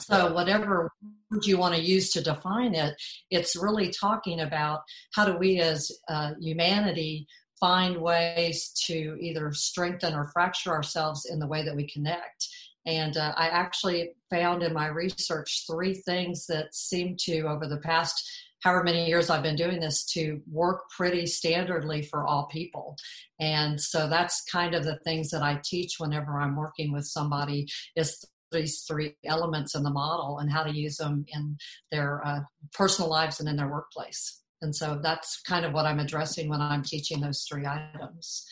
So, 0.00 0.32
whatever 0.32 0.90
word 1.30 1.46
you 1.46 1.58
want 1.58 1.74
to 1.74 1.80
use 1.80 2.10
to 2.12 2.22
define 2.22 2.74
it, 2.74 2.94
it's 3.30 3.56
really 3.56 3.90
talking 3.90 4.40
about 4.40 4.80
how 5.14 5.24
do 5.24 5.36
we 5.36 5.60
as 5.60 5.92
uh, 6.08 6.32
humanity 6.40 7.26
find 7.60 7.98
ways 7.98 8.72
to 8.86 9.16
either 9.20 9.52
strengthen 9.52 10.14
or 10.14 10.30
fracture 10.32 10.70
ourselves 10.70 11.26
in 11.30 11.38
the 11.38 11.46
way 11.46 11.62
that 11.62 11.76
we 11.76 11.86
connect. 11.86 12.48
And 12.86 13.16
uh, 13.16 13.34
I 13.36 13.48
actually 13.48 14.12
found 14.30 14.62
in 14.62 14.72
my 14.72 14.86
research 14.86 15.64
three 15.70 15.94
things 15.94 16.46
that 16.46 16.74
seem 16.74 17.16
to, 17.20 17.42
over 17.42 17.66
the 17.66 17.76
past 17.76 18.26
however 18.62 18.84
many 18.84 19.06
years 19.06 19.30
I've 19.30 19.42
been 19.42 19.56
doing 19.56 19.80
this 19.80 20.04
to 20.12 20.40
work 20.50 20.88
pretty 20.90 21.24
standardly 21.24 22.06
for 22.06 22.26
all 22.26 22.46
people. 22.46 22.96
And 23.38 23.80
so 23.80 24.08
that's 24.08 24.44
kind 24.50 24.74
of 24.74 24.84
the 24.84 24.98
things 24.98 25.30
that 25.30 25.42
I 25.42 25.60
teach 25.64 25.94
whenever 25.98 26.38
I'm 26.38 26.56
working 26.56 26.92
with 26.92 27.06
somebody 27.06 27.68
is 27.96 28.24
these 28.52 28.84
three 28.86 29.16
elements 29.24 29.74
in 29.74 29.82
the 29.82 29.90
model 29.90 30.38
and 30.38 30.50
how 30.50 30.62
to 30.62 30.70
use 30.70 30.96
them 30.96 31.24
in 31.28 31.56
their 31.90 32.26
uh, 32.26 32.40
personal 32.72 33.10
lives 33.10 33.40
and 33.40 33.48
in 33.48 33.56
their 33.56 33.70
workplace. 33.70 34.40
And 34.62 34.74
so 34.74 34.98
that's 35.02 35.40
kind 35.42 35.64
of 35.64 35.72
what 35.72 35.86
I'm 35.86 36.00
addressing 36.00 36.48
when 36.48 36.60
I'm 36.60 36.82
teaching 36.82 37.20
those 37.20 37.46
three 37.48 37.66
items. 37.66 38.46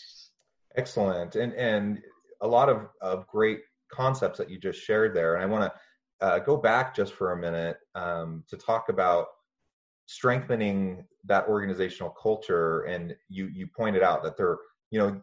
Excellent. 0.76 1.36
And, 1.36 1.52
and 1.54 2.00
a 2.40 2.48
lot 2.48 2.68
of, 2.68 2.86
of 3.00 3.26
great 3.26 3.60
concepts 3.92 4.38
that 4.38 4.50
you 4.50 4.58
just 4.58 4.80
shared 4.80 5.14
there. 5.14 5.34
And 5.34 5.42
I 5.42 5.46
want 5.46 5.70
to 5.70 6.26
uh, 6.26 6.38
go 6.40 6.56
back 6.56 6.94
just 6.94 7.12
for 7.12 7.32
a 7.32 7.36
minute 7.36 7.78
um, 7.94 8.44
to 8.48 8.56
talk 8.56 8.88
about 8.88 9.26
strengthening 10.06 11.04
that 11.26 11.46
organizational 11.48 12.10
culture 12.10 12.82
and 12.84 13.14
you 13.28 13.46
you 13.48 13.66
pointed 13.66 14.02
out 14.02 14.22
that 14.22 14.38
there 14.38 14.56
you 14.90 14.98
know 14.98 15.20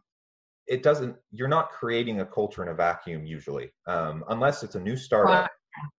it 0.68 0.84
doesn't 0.84 1.16
you're 1.32 1.48
not 1.48 1.70
creating 1.72 2.22
a 2.22 2.26
culture 2.26 2.64
in 2.64 2.70
a 2.70 2.74
vacuum 2.74 3.26
usually 3.26 3.72
um, 3.88 4.24
unless 4.30 4.64
it's 4.64 4.76
a 4.76 4.80
new 4.80 4.98
startup 4.98 5.50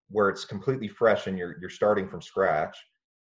where 0.09 0.29
it's 0.29 0.45
completely 0.45 0.87
fresh 0.87 1.27
and 1.27 1.37
you're 1.37 1.55
you're 1.59 1.69
starting 1.69 2.07
from 2.07 2.21
scratch. 2.21 2.77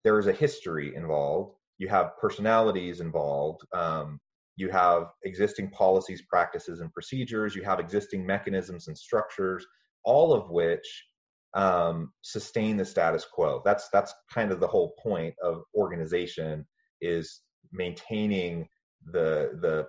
There 0.03 0.19
is 0.19 0.27
a 0.27 0.33
history 0.33 0.95
involved. 0.95 1.55
You 1.77 1.87
have 1.89 2.17
personalities 2.19 3.01
involved. 3.01 3.61
Um, 3.73 4.19
you 4.55 4.69
have 4.69 5.07
existing 5.23 5.69
policies 5.71 6.23
practices 6.29 6.79
and 6.81 6.91
procedures. 6.91 7.55
You 7.55 7.63
have 7.63 7.79
existing 7.79 8.25
mechanisms 8.25 8.87
and 8.87 8.97
structures 8.97 9.65
all 10.05 10.33
of 10.33 10.49
which 10.49 11.05
um, 11.55 12.11
sustain 12.21 12.77
the 12.77 12.85
status 12.85 13.25
quo. 13.25 13.61
That's 13.65 13.89
that's 13.89 14.13
kind 14.33 14.51
of 14.51 14.59
the 14.59 14.67
whole 14.67 14.93
point 15.01 15.33
of 15.43 15.63
organization 15.75 16.65
is 17.01 17.41
maintaining 17.71 18.67
the 19.05 19.51
the 19.61 19.87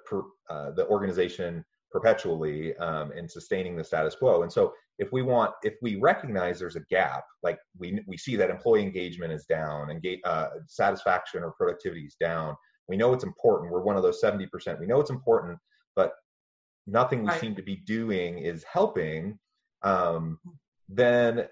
uh, 0.49 0.71
the 0.73 0.87
organization 0.89 1.65
perpetually 1.91 2.77
um, 2.77 3.11
and 3.13 3.31
sustaining 3.31 3.77
the 3.77 3.85
status 3.85 4.15
quo. 4.15 4.43
And 4.43 4.53
so 4.53 4.73
if 4.99 5.13
we 5.13 5.23
want 5.23 5.53
if 5.63 5.75
we 5.83 5.97
recognize 5.97 6.59
there's 6.59 6.77
a 6.77 6.85
gap, 6.91 7.25
like 7.43 7.59
we 7.79 8.01
we 8.07 8.17
see 8.17 8.37
that 8.37 8.51
employee 8.51 8.83
engagement 8.83 9.33
is 9.33 9.45
down 9.47 9.91
and 9.91 10.05
uh, 10.25 10.49
satisfaction 10.67 11.43
or 11.43 11.53
productivity 11.53 12.03
is 12.03 12.17
down. 12.21 12.55
We 12.89 12.97
know 12.97 13.13
it's 13.13 13.25
important. 13.25 13.71
We're 13.71 13.83
one 13.83 13.97
of 13.97 14.03
those 14.03 14.21
70%. 14.21 14.81
We 14.81 14.87
know 14.87 15.01
it's 15.01 15.11
important, 15.11 15.59
but 15.95 16.13
nothing 16.87 17.23
we 17.23 17.29
right. 17.29 17.41
seem 17.41 17.55
to 17.55 17.63
be 17.63 17.77
doing 17.77 18.39
is 18.39 18.65
helping. 18.65 19.39
Um, 19.83 20.39
then 20.89 21.47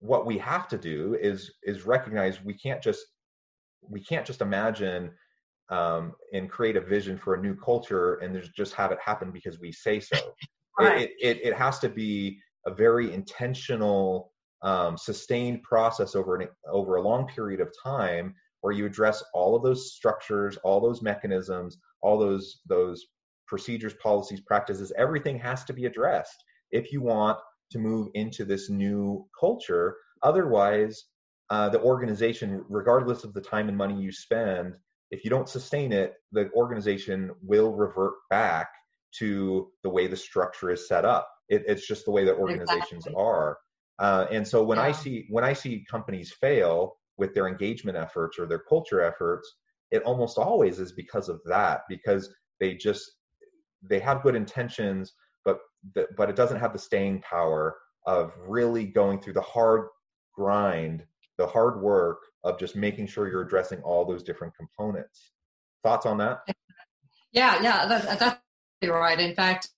what 0.00 0.26
we 0.26 0.36
have 0.38 0.68
to 0.68 0.78
do 0.78 1.16
is 1.20 1.52
is 1.62 1.86
recognize 1.86 2.42
we 2.44 2.54
can't 2.54 2.82
just 2.82 3.04
we 3.88 4.00
can't 4.00 4.26
just 4.26 4.40
imagine 4.40 5.10
um, 5.70 6.12
and 6.32 6.50
create 6.50 6.76
a 6.76 6.80
vision 6.80 7.16
for 7.16 7.34
a 7.34 7.40
new 7.40 7.54
culture 7.54 8.16
and 8.16 8.42
just 8.56 8.74
have 8.74 8.92
it 8.92 8.98
happen 9.04 9.30
because 9.30 9.58
we 9.60 9.72
say 9.72 10.00
so. 10.00 10.16
right. 10.78 11.02
it, 11.02 11.10
it, 11.20 11.40
it, 11.44 11.54
has 11.54 11.78
to 11.78 11.88
be 11.88 12.38
a 12.66 12.74
very 12.74 13.12
intentional, 13.12 14.32
um, 14.62 14.96
sustained 14.96 15.62
process 15.62 16.14
over 16.14 16.36
an, 16.36 16.48
over 16.70 16.96
a 16.96 17.02
long 17.02 17.26
period 17.26 17.60
of 17.60 17.72
time 17.82 18.34
where 18.60 18.72
you 18.72 18.86
address 18.86 19.22
all 19.34 19.56
of 19.56 19.62
those 19.62 19.92
structures, 19.92 20.56
all 20.58 20.80
those 20.80 21.02
mechanisms, 21.02 21.78
all 22.00 22.18
those 22.18 22.60
those 22.66 23.04
procedures, 23.46 23.94
policies, 23.94 24.40
practices. 24.40 24.92
Everything 24.96 25.38
has 25.38 25.64
to 25.64 25.72
be 25.72 25.86
addressed 25.86 26.44
if 26.70 26.92
you 26.92 27.02
want 27.02 27.38
to 27.70 27.78
move 27.78 28.08
into 28.14 28.44
this 28.44 28.70
new 28.70 29.26
culture. 29.38 29.96
Otherwise, 30.22 31.04
uh, 31.50 31.68
the 31.68 31.80
organization, 31.80 32.64
regardless 32.68 33.24
of 33.24 33.34
the 33.34 33.40
time 33.40 33.68
and 33.68 33.76
money 33.76 34.00
you 34.00 34.12
spend, 34.12 34.74
if 35.12 35.24
you 35.24 35.30
don't 35.30 35.48
sustain 35.48 35.92
it, 35.92 36.14
the 36.32 36.50
organization 36.52 37.30
will 37.42 37.72
revert 37.72 38.14
back 38.30 38.68
to 39.18 39.68
the 39.82 39.90
way 39.90 40.06
the 40.06 40.16
structure 40.16 40.70
is 40.70 40.88
set 40.88 41.04
up. 41.04 41.28
It, 41.50 41.62
it's 41.66 41.86
just 41.86 42.06
the 42.06 42.10
way 42.10 42.24
that 42.24 42.36
organizations 42.36 43.06
exactly. 43.06 43.22
are. 43.22 43.58
Uh, 43.98 44.26
and 44.30 44.48
so 44.48 44.64
when 44.64 44.78
yeah. 44.78 44.84
I 44.84 44.92
see 44.92 45.26
when 45.28 45.44
I 45.44 45.52
see 45.52 45.84
companies 45.88 46.32
fail 46.32 46.96
with 47.18 47.34
their 47.34 47.46
engagement 47.46 47.96
efforts 47.96 48.38
or 48.38 48.46
their 48.46 48.62
culture 48.66 49.02
efforts, 49.02 49.54
it 49.90 50.02
almost 50.02 50.38
always 50.38 50.80
is 50.80 50.92
because 50.92 51.28
of 51.28 51.40
that 51.44 51.82
because 51.90 52.34
they 52.58 52.74
just 52.74 53.04
they 53.82 54.00
have 54.00 54.22
good 54.22 54.34
intentions 54.34 55.12
but 55.44 55.58
the, 55.94 56.06
but 56.16 56.30
it 56.30 56.36
doesn't 56.36 56.60
have 56.60 56.72
the 56.72 56.78
staying 56.78 57.20
power 57.20 57.76
of 58.06 58.32
really 58.46 58.84
going 58.84 59.20
through 59.20 59.32
the 59.34 59.40
hard 59.40 59.88
grind, 60.34 61.04
the 61.36 61.46
hard 61.46 61.80
work 61.82 62.18
of 62.44 62.58
just 62.58 62.76
making 62.76 63.06
sure 63.06 63.28
you're 63.28 63.42
addressing 63.42 63.80
all 63.82 64.04
those 64.04 64.22
different 64.22 64.54
components. 64.56 65.32
Thoughts 65.82 66.06
on 66.06 66.18
that? 66.18 66.40
Yeah, 67.32 67.62
yeah, 67.62 67.86
that, 67.86 68.18
that's 68.18 68.38
right. 68.84 69.18
In 69.18 69.34
fact, 69.34 69.68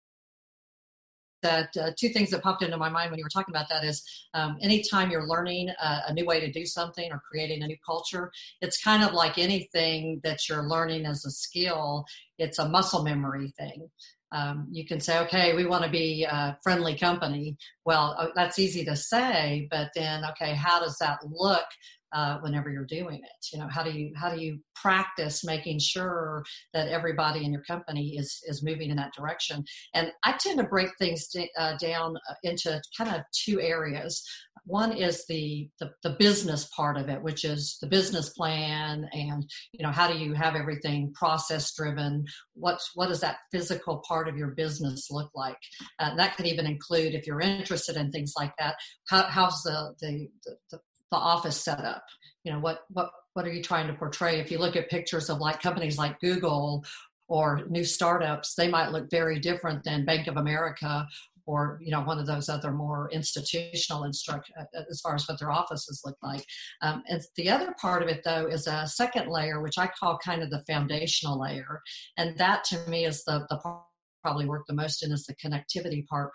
that 1.45 1.77
uh, 1.77 1.91
two 1.97 2.09
things 2.09 2.31
that 2.31 2.43
popped 2.43 2.63
into 2.63 2.77
my 2.77 2.89
mind 2.89 3.11
when 3.11 3.19
you 3.19 3.25
were 3.25 3.29
talking 3.29 3.55
about 3.55 3.69
that 3.69 3.85
is 3.85 4.03
um, 4.33 4.57
anytime 4.63 5.11
you're 5.11 5.27
learning 5.27 5.69
a, 5.69 5.99
a, 6.09 6.15
new 6.15 6.25
way 6.25 6.41
to 6.41 6.51
do 6.51 6.65
something 6.65 7.13
or 7.13 7.23
creating 7.31 7.63
a 7.63 7.67
new 7.67 7.77
culture, 7.85 8.33
it's 8.63 8.83
kind 8.83 9.05
of 9.05 9.13
like 9.13 9.37
anything 9.37 10.21
that 10.25 10.49
you're 10.49 10.65
learning 10.65 11.05
as 11.05 11.25
a 11.27 11.31
skill. 11.31 12.07
It's 12.39 12.59
a 12.59 12.69
muscle 12.69 13.05
memory 13.05 13.53
thing. 13.59 13.91
Um, 14.33 14.67
you 14.73 14.87
can 14.87 15.01
say, 15.01 15.19
okay, 15.21 15.55
we 15.55 15.67
want 15.67 15.85
to 15.85 15.91
be 15.91 16.25
a 16.25 16.59
friendly 16.63 16.97
company. 16.97 17.57
Well, 17.85 18.17
uh, 18.19 18.29
that's 18.35 18.59
easy 18.59 18.85
to 18.87 18.97
say, 18.97 19.69
but 19.71 19.91
then, 19.95 20.25
okay, 20.31 20.55
how 20.55 20.81
does 20.81 20.97
that 20.99 21.19
look 21.31 21.67
uh, 22.15 22.39
whenever 22.39 22.71
you're 22.71 22.85
doing 22.85 23.17
it 23.17 23.47
you 23.53 23.59
know 23.59 23.69
how 23.69 23.83
do 23.83 23.91
you 23.91 24.13
how 24.17 24.33
do 24.33 24.41
you 24.41 24.59
practice 24.75 25.45
making 25.45 25.79
sure 25.79 26.45
that 26.73 26.89
everybody 26.89 27.45
in 27.45 27.53
your 27.53 27.63
company 27.63 28.17
is 28.17 28.43
is 28.47 28.63
moving 28.63 28.91
in 28.91 28.97
that 28.97 29.15
direction? 29.15 29.65
And 29.95 30.13
i 30.25 30.33
tend 30.33 30.59
to 30.59 30.65
break 30.65 30.91
things 30.99 31.29
d- 31.29 31.51
uh, 31.59 31.77
down 31.79 32.17
uh, 32.31 32.35
into 32.43 32.81
kind 32.97 33.15
of 33.15 33.23
two 33.33 33.61
areas. 33.61 34.23
One 34.67 34.93
is 34.93 35.27
the, 35.27 35.69
the, 35.79 35.91
the 36.03 36.17
business 36.19 36.71
part 36.75 36.97
of 36.97 37.09
it 37.09 37.23
which 37.23 37.45
is 37.45 37.77
the 37.81 37.87
business 37.87 38.31
plan 38.31 39.07
and 39.13 39.45
you 39.73 39.85
know 39.85 39.93
how 39.93 40.09
do 40.11 40.19
you 40.19 40.33
have 40.35 40.57
everything 40.57 41.13
process 41.15 41.75
driven? 41.75 42.25
What's 42.55 42.91
what 42.95 43.09
does 43.09 43.21
that 43.21 43.39
physical 43.53 44.03
part 44.07 44.29
of 44.29 44.37
your 44.37 44.49
business 44.49 45.09
look 45.11 45.31
like? 45.35 45.59
Uh, 45.99 46.15
that 46.17 46.37
could 46.37 46.47
even 46.47 46.67
include 46.67 47.15
if 47.15 47.27
you're 47.27 47.41
interested 47.41 47.97
in 47.97 48.11
things 48.11 48.35
like 48.37 48.53
that 48.59 48.77
how, 49.09 49.23
how's 49.25 49.63
the, 49.63 49.95
the, 50.01 50.29
the, 50.71 50.79
the 51.11 51.17
office 51.17 51.61
setup? 51.61 52.05
You 52.45 52.53
know 52.53 52.61
what 52.61 52.81
what 52.91 53.11
what 53.35 53.47
are 53.47 53.53
you 53.53 53.63
trying 53.63 53.87
to 53.89 53.95
portray? 53.95 54.41
If 54.41 54.51
you 54.51 54.59
look 54.59 54.77
at 54.77 54.91
pictures 54.91 55.31
of 55.31 55.39
like 55.39 55.61
companies 55.61 55.99
like 55.99 56.21
google 56.21 56.85
or 57.27 57.63
new 57.71 57.85
startups 57.85 58.55
they 58.55 58.69
might 58.69 58.93
look 58.93 59.11
very 59.11 59.41
different 59.41 59.83
than 59.83 60.05
bank 60.05 60.27
of 60.27 60.37
america 60.37 61.09
or 61.47 61.79
you 61.83 61.91
know 61.91 62.01
one 62.01 62.19
of 62.19 62.27
those 62.27 62.49
other 62.49 62.71
more 62.71 63.09
institutional 63.13 64.05
instruct 64.05 64.51
uh, 64.59 64.65
uh, 64.77 64.83
as 64.91 65.01
far 65.01 65.15
as 65.15 65.27
what 65.29 65.39
their 65.39 65.51
offices 65.51 66.03
look 66.05 66.17
like. 66.23 66.45
Um, 66.83 67.03
and 67.09 67.23
the 67.37 67.51
other 67.51 67.75
part 67.81 68.03
of 68.03 68.09
it 68.09 68.23
though 68.25 68.47
is 68.47 68.67
a 68.67 68.87
second 68.87 69.29
layer 69.29 69.61
which 69.61 69.79
i 69.79 69.89
call 69.99 70.19
kind 70.19 70.43
of 70.43 70.51
the 70.51 70.65
foundational 70.67 71.41
layer. 71.41 71.83
And 72.17 72.37
that 72.39 72.65
to 72.65 72.79
me 72.89 73.05
is 73.05 73.25
the, 73.25 73.47
the 73.51 73.59
part 73.59 73.83
probably 74.23 74.47
work 74.47 74.65
the 74.67 74.75
most 74.75 75.05
in 75.05 75.13
is 75.13 75.27
the 75.27 75.35
connectivity 75.35 76.07
part 76.07 76.33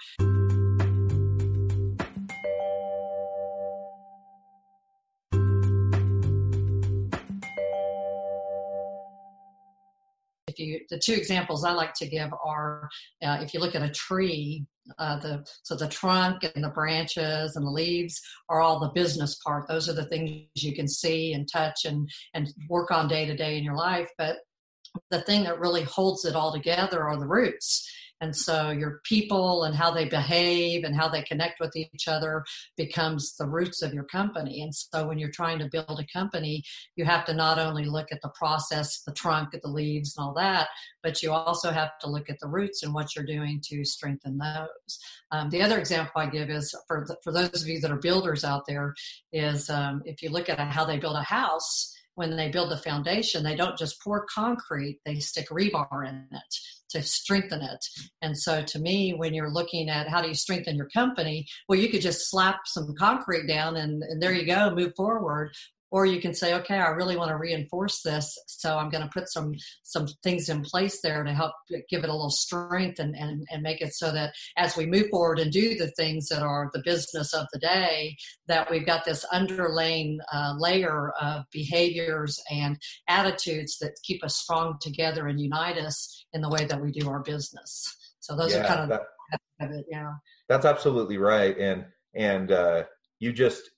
you 10.59 10.81
the 10.89 10.99
two 10.99 11.13
examples 11.13 11.63
I 11.63 11.71
like 11.71 11.93
to 11.95 12.07
give 12.07 12.31
are 12.45 12.89
uh, 13.23 13.39
if 13.41 13.53
you 13.53 13.59
look 13.59 13.75
at 13.75 13.81
a 13.81 13.89
tree, 13.89 14.65
uh, 14.97 15.17
the 15.19 15.45
so 15.63 15.75
the 15.75 15.87
trunk 15.87 16.49
and 16.55 16.63
the 16.63 16.69
branches 16.69 17.55
and 17.55 17.65
the 17.65 17.71
leaves 17.71 18.21
are 18.49 18.61
all 18.61 18.79
the 18.79 18.91
business 18.93 19.35
part. 19.45 19.67
Those 19.67 19.89
are 19.89 19.93
the 19.93 20.05
things 20.05 20.47
you 20.55 20.75
can 20.75 20.87
see 20.87 21.33
and 21.33 21.47
touch 21.51 21.85
and 21.85 22.09
and 22.33 22.53
work 22.69 22.91
on 22.91 23.07
day 23.07 23.25
to 23.25 23.35
day 23.35 23.57
in 23.57 23.63
your 23.63 23.75
life. 23.75 24.09
But 24.17 24.37
the 25.11 25.21
thing 25.21 25.43
that 25.43 25.59
really 25.59 25.83
holds 25.83 26.25
it 26.25 26.35
all 26.35 26.51
together 26.51 27.03
are 27.03 27.17
the 27.17 27.27
roots 27.27 27.89
and 28.21 28.35
so 28.35 28.69
your 28.69 28.99
people 29.03 29.63
and 29.63 29.75
how 29.75 29.91
they 29.91 30.05
behave 30.05 30.83
and 30.83 30.95
how 30.95 31.07
they 31.07 31.21
connect 31.21 31.59
with 31.59 31.75
each 31.75 32.07
other 32.07 32.43
becomes 32.75 33.35
the 33.35 33.47
roots 33.47 33.81
of 33.81 33.93
your 33.93 34.03
company. 34.03 34.61
And 34.61 34.73
so 34.73 35.07
when 35.07 35.19
you're 35.19 35.31
trying 35.31 35.59
to 35.59 35.69
build 35.71 35.99
a 35.99 36.17
company, 36.17 36.63
you 36.95 37.05
have 37.05 37.25
to 37.25 37.33
not 37.33 37.59
only 37.59 37.85
look 37.85 38.07
at 38.11 38.21
the 38.21 38.31
process, 38.37 39.01
the 39.05 39.13
trunk, 39.13 39.49
the 39.51 39.69
leaves, 39.69 40.15
and 40.17 40.25
all 40.25 40.33
that, 40.33 40.67
but 41.01 41.23
you 41.23 41.31
also 41.31 41.71
have 41.71 41.97
to 42.01 42.09
look 42.09 42.29
at 42.29 42.39
the 42.39 42.47
roots 42.47 42.83
and 42.83 42.93
what 42.93 43.15
you're 43.15 43.25
doing 43.25 43.61
to 43.69 43.85
strengthen 43.85 44.37
those. 44.37 44.99
Um, 45.31 45.49
the 45.49 45.61
other 45.61 45.79
example 45.79 46.13
I 46.15 46.27
give 46.27 46.49
is 46.49 46.75
for, 46.87 47.05
the, 47.07 47.15
for 47.23 47.31
those 47.31 47.61
of 47.61 47.67
you 47.67 47.79
that 47.79 47.91
are 47.91 47.97
builders 47.97 48.43
out 48.43 48.63
there, 48.67 48.93
is 49.31 49.69
um, 49.69 50.01
if 50.05 50.21
you 50.21 50.29
look 50.29 50.49
at 50.49 50.59
how 50.59 50.85
they 50.85 50.97
build 50.97 51.15
a 51.15 51.23
house, 51.23 51.95
when 52.15 52.35
they 52.35 52.49
build 52.49 52.71
the 52.71 52.77
foundation, 52.77 53.43
they 53.43 53.55
don't 53.55 53.77
just 53.77 54.01
pour 54.01 54.25
concrete, 54.33 54.99
they 55.05 55.19
stick 55.19 55.49
rebar 55.49 56.07
in 56.07 56.27
it 56.31 56.55
to 56.89 57.01
strengthen 57.03 57.61
it. 57.61 57.85
And 58.21 58.37
so 58.37 58.63
to 58.63 58.79
me, 58.79 59.13
when 59.13 59.33
you're 59.33 59.51
looking 59.51 59.89
at 59.89 60.09
how 60.09 60.21
do 60.21 60.27
you 60.27 60.33
strengthen 60.33 60.75
your 60.75 60.89
company, 60.89 61.45
well, 61.67 61.79
you 61.79 61.89
could 61.89 62.01
just 62.01 62.29
slap 62.29 62.61
some 62.65 62.95
concrete 62.97 63.47
down 63.47 63.77
and, 63.77 64.03
and 64.03 64.21
there 64.21 64.33
you 64.33 64.45
go, 64.45 64.73
move 64.73 64.93
forward 64.97 65.51
or 65.91 66.05
you 66.05 66.21
can 66.21 66.33
say 66.33 66.53
okay 66.53 66.77
i 66.77 66.89
really 66.89 67.17
want 67.17 67.29
to 67.29 67.37
reinforce 67.37 68.01
this 68.01 68.37
so 68.47 68.77
i'm 68.77 68.89
going 68.89 69.03
to 69.03 69.09
put 69.09 69.29
some 69.29 69.53
some 69.83 70.07
things 70.23 70.49
in 70.49 70.61
place 70.61 71.01
there 71.01 71.23
to 71.23 71.33
help 71.33 71.51
give 71.89 72.03
it 72.03 72.09
a 72.09 72.13
little 72.13 72.29
strength 72.29 72.99
and, 72.99 73.15
and 73.15 73.45
and 73.51 73.61
make 73.61 73.81
it 73.81 73.93
so 73.93 74.11
that 74.11 74.33
as 74.57 74.75
we 74.75 74.85
move 74.85 75.07
forward 75.09 75.39
and 75.39 75.51
do 75.51 75.75
the 75.75 75.91
things 75.91 76.27
that 76.27 76.43
are 76.43 76.69
the 76.73 76.81
business 76.83 77.33
of 77.33 77.45
the 77.53 77.59
day 77.59 78.15
that 78.47 78.69
we've 78.69 78.85
got 78.85 79.05
this 79.05 79.25
underlaying 79.33 80.17
uh, 80.33 80.53
layer 80.57 81.11
of 81.21 81.43
behaviors 81.51 82.41
and 82.51 82.77
attitudes 83.07 83.77
that 83.79 83.91
keep 84.03 84.23
us 84.23 84.35
strong 84.35 84.77
together 84.81 85.27
and 85.27 85.39
unite 85.39 85.77
us 85.77 86.25
in 86.33 86.41
the 86.41 86.49
way 86.49 86.65
that 86.65 86.81
we 86.81 86.91
do 86.91 87.09
our 87.09 87.21
business. 87.21 87.95
So 88.19 88.35
those 88.35 88.53
yeah, 88.53 88.63
are 88.63 88.67
kind 88.67 88.79
of, 88.79 88.89
that, 88.89 89.41
of 89.61 89.71
it 89.71 89.85
yeah. 89.89 90.11
That's 90.47 90.65
absolutely 90.65 91.17
right 91.17 91.57
and 91.57 91.85
and 92.15 92.51
uh, 92.51 92.83
you 93.19 93.31
just 93.31 93.69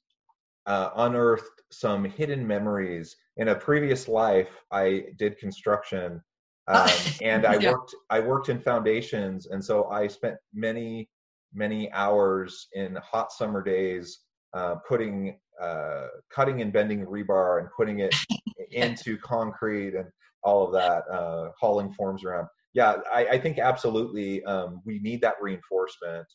uh, 0.66 0.90
unearthed 0.96 1.62
some 1.72 2.04
hidden 2.04 2.46
memories. 2.46 3.16
In 3.38 3.50
a 3.50 3.56
previous 3.56 4.08
life, 4.08 4.50
I 4.72 5.06
did 5.18 5.38
construction, 5.38 6.22
um, 6.68 6.90
and 7.22 7.46
I 7.46 7.58
yeah. 7.58 7.72
worked 7.72 7.96
I 8.10 8.20
worked 8.20 8.50
in 8.50 8.60
foundations, 8.60 9.48
and 9.48 9.64
so 9.64 9.86
I 9.86 10.08
spent 10.08 10.36
many 10.54 11.10
many 11.54 11.92
hours 11.92 12.68
in 12.74 12.96
hot 12.98 13.32
summer 13.32 13.62
days 13.62 14.20
uh, 14.54 14.76
putting 14.88 15.40
uh, 15.62 16.08
cutting 16.34 16.62
and 16.62 16.72
bending 16.74 17.06
rebar 17.06 17.60
and 17.60 17.70
putting 17.76 18.00
it 18.00 18.16
into 18.72 19.18
concrete 19.18 19.96
and 19.96 20.08
all 20.44 20.66
of 20.66 20.74
that, 20.74 21.04
uh, 21.14 21.50
hauling 21.60 21.94
forms 21.94 22.24
around. 22.24 22.48
Yeah, 22.74 22.96
I, 23.12 23.26
I 23.26 23.40
think 23.40 23.60
absolutely 23.60 24.44
um, 24.46 24.82
we 24.86 25.00
need 25.00 25.22
that 25.22 25.36
reinforcement 25.42 26.26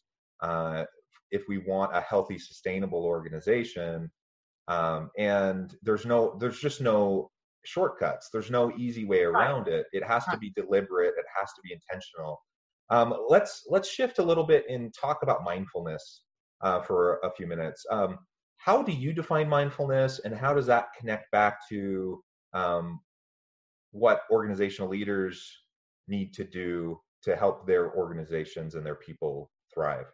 uh, 0.41 0.85
if 1.31 1.43
we 1.49 1.59
want 1.59 1.97
a 1.97 2.01
healthy, 2.01 2.39
sustainable 2.39 3.05
organization 3.05 4.11
um, 4.69 5.11
and 5.17 5.75
there's 5.83 6.07
no 6.07 6.37
there's 6.41 6.59
just 6.59 6.81
no 6.81 7.31
shortcuts. 7.65 8.29
There's 8.33 8.51
no 8.51 8.73
easy 8.77 9.05
way 9.05 9.23
around 9.23 9.69
it. 9.69 9.87
It 9.93 10.05
has 10.05 10.25
to 10.27 10.39
be 10.39 10.51
deliberate. 10.51 11.15
It 11.17 11.27
has 11.39 11.49
to 11.55 11.61
be 11.63 11.73
intentional. 11.73 12.41
Um, 12.91 13.15
let's 13.29 13.65
let's 13.69 13.89
shift 13.89 14.19
a 14.19 14.23
little 14.23 14.45
bit 14.45 14.65
and 14.69 14.95
talk 14.95 15.23
about 15.23 15.45
mindfulness 15.45 16.23
uh, 16.61 16.81
for 16.83 17.19
a 17.25 17.31
few 17.33 17.47
minutes. 17.47 17.85
Um, 17.91 18.19
how 18.59 18.83
do 18.83 18.93
you 18.93 19.13
define 19.13 19.49
mindfulness 19.49 20.21
and 20.25 20.35
how 20.35 20.55
does 20.55 20.67
that 20.67 20.89
connect 20.99 21.31
back 21.31 21.59
to 21.69 22.23
um, 22.53 23.01
what 23.93 24.23
organizational 24.31 24.91
leaders 24.91 25.53
need 26.09 26.33
to 26.35 26.45
do 26.45 26.99
to 27.23 27.37
help 27.37 27.67
their 27.67 27.93
organizations 27.95 28.75
and 28.75 28.85
their 28.85 28.97
people 28.97 29.51
thrive 29.73 30.07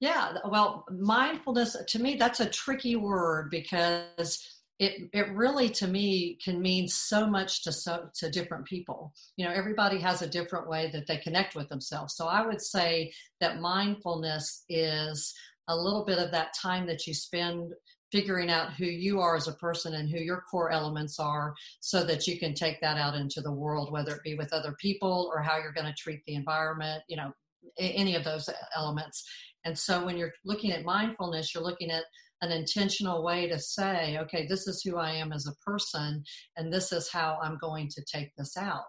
yeah, 0.00 0.32
well, 0.48 0.86
mindfulness 0.90 1.76
to 1.88 1.98
me 1.98 2.16
that's 2.16 2.40
a 2.40 2.48
tricky 2.48 2.96
word 2.96 3.50
because 3.50 4.60
it 4.78 5.10
it 5.12 5.30
really 5.34 5.68
to 5.68 5.86
me 5.86 6.38
can 6.42 6.60
mean 6.60 6.88
so 6.88 7.26
much 7.26 7.62
to 7.64 7.72
so 7.72 8.08
to 8.14 8.30
different 8.30 8.64
people. 8.64 9.12
You 9.36 9.44
know, 9.44 9.52
everybody 9.52 9.98
has 10.00 10.22
a 10.22 10.28
different 10.28 10.68
way 10.68 10.90
that 10.92 11.06
they 11.06 11.18
connect 11.18 11.54
with 11.54 11.68
themselves. 11.68 12.16
So 12.16 12.26
I 12.26 12.44
would 12.46 12.62
say 12.62 13.12
that 13.40 13.60
mindfulness 13.60 14.64
is 14.70 15.34
a 15.68 15.76
little 15.76 16.04
bit 16.04 16.18
of 16.18 16.32
that 16.32 16.54
time 16.54 16.86
that 16.86 17.06
you 17.06 17.14
spend 17.14 17.74
figuring 18.10 18.50
out 18.50 18.72
who 18.72 18.86
you 18.86 19.20
are 19.20 19.36
as 19.36 19.48
a 19.48 19.52
person 19.52 19.94
and 19.94 20.08
who 20.10 20.18
your 20.18 20.42
core 20.50 20.72
elements 20.72 21.20
are 21.20 21.54
so 21.78 22.02
that 22.02 22.26
you 22.26 22.38
can 22.38 22.54
take 22.54 22.80
that 22.80 22.96
out 22.96 23.14
into 23.14 23.40
the 23.40 23.52
world 23.52 23.92
whether 23.92 24.16
it 24.16 24.22
be 24.24 24.34
with 24.34 24.52
other 24.52 24.74
people 24.80 25.30
or 25.32 25.40
how 25.40 25.58
you're 25.58 25.72
going 25.72 25.86
to 25.86 25.92
treat 25.92 26.20
the 26.26 26.34
environment 26.34 27.02
you 27.06 27.16
know 27.16 27.32
any 27.78 28.16
of 28.16 28.24
those 28.24 28.48
elements 28.74 29.24
and 29.64 29.78
so 29.78 30.04
when 30.04 30.16
you're 30.16 30.32
looking 30.44 30.72
at 30.72 30.84
mindfulness, 30.84 31.54
you're 31.54 31.64
looking 31.64 31.90
at 31.90 32.04
an 32.42 32.50
intentional 32.50 33.22
way 33.22 33.48
to 33.48 33.58
say, 33.58 34.18
okay, 34.18 34.46
this 34.46 34.66
is 34.66 34.82
who 34.82 34.96
I 34.96 35.12
am 35.12 35.32
as 35.32 35.46
a 35.46 35.70
person, 35.70 36.24
and 36.56 36.72
this 36.72 36.92
is 36.92 37.10
how 37.10 37.38
I'm 37.42 37.58
going 37.58 37.88
to 37.88 38.04
take 38.04 38.30
this 38.36 38.56
out. 38.56 38.84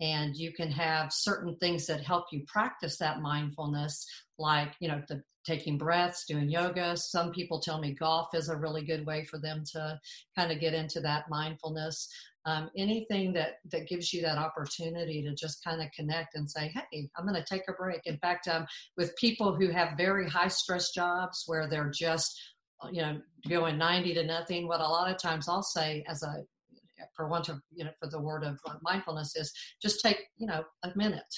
And 0.00 0.34
you 0.34 0.52
can 0.52 0.70
have 0.70 1.12
certain 1.12 1.56
things 1.56 1.86
that 1.86 2.02
help 2.02 2.24
you 2.32 2.42
practice 2.46 2.96
that 2.98 3.20
mindfulness, 3.20 4.04
like, 4.38 4.72
you 4.80 4.88
know, 4.88 5.02
the 5.08 5.22
taking 5.50 5.76
breaths, 5.76 6.24
doing 6.26 6.48
yoga. 6.48 6.96
Some 6.96 7.32
people 7.32 7.60
tell 7.60 7.80
me 7.80 7.92
golf 7.92 8.28
is 8.34 8.48
a 8.48 8.56
really 8.56 8.84
good 8.84 9.04
way 9.04 9.24
for 9.24 9.38
them 9.38 9.64
to 9.72 9.98
kind 10.36 10.52
of 10.52 10.60
get 10.60 10.74
into 10.74 11.00
that 11.00 11.24
mindfulness. 11.28 12.08
Um, 12.46 12.70
anything 12.76 13.32
that 13.34 13.56
that 13.70 13.88
gives 13.88 14.12
you 14.12 14.22
that 14.22 14.38
opportunity 14.38 15.22
to 15.22 15.34
just 15.34 15.62
kind 15.62 15.82
of 15.82 15.88
connect 15.94 16.36
and 16.36 16.50
say 16.50 16.72
hey 16.74 17.10
i'm 17.18 17.26
going 17.26 17.34
to 17.34 17.44
take 17.44 17.64
a 17.68 17.72
break. 17.72 18.00
In 18.06 18.16
fact 18.16 18.48
um, 18.48 18.64
with 18.96 19.14
people 19.16 19.54
who 19.54 19.68
have 19.68 19.98
very 19.98 20.26
high 20.26 20.48
stress 20.48 20.90
jobs 20.92 21.44
where 21.46 21.68
they're 21.68 21.90
just 21.90 22.40
you 22.90 23.02
know 23.02 23.20
going 23.46 23.76
90 23.76 24.14
to 24.14 24.24
nothing 24.24 24.66
what 24.66 24.80
a 24.80 24.88
lot 24.88 25.10
of 25.10 25.20
times 25.20 25.50
i'll 25.50 25.62
say 25.62 26.02
as 26.08 26.22
a 26.22 26.42
for 27.14 27.28
want 27.28 27.50
of 27.50 27.60
you 27.74 27.84
know 27.84 27.90
for 28.00 28.08
the 28.08 28.20
word 28.20 28.42
of 28.42 28.58
mindfulness 28.82 29.36
is 29.36 29.52
just 29.82 30.00
take 30.00 30.20
you 30.38 30.46
know 30.46 30.64
a 30.84 30.90
minute 30.96 31.34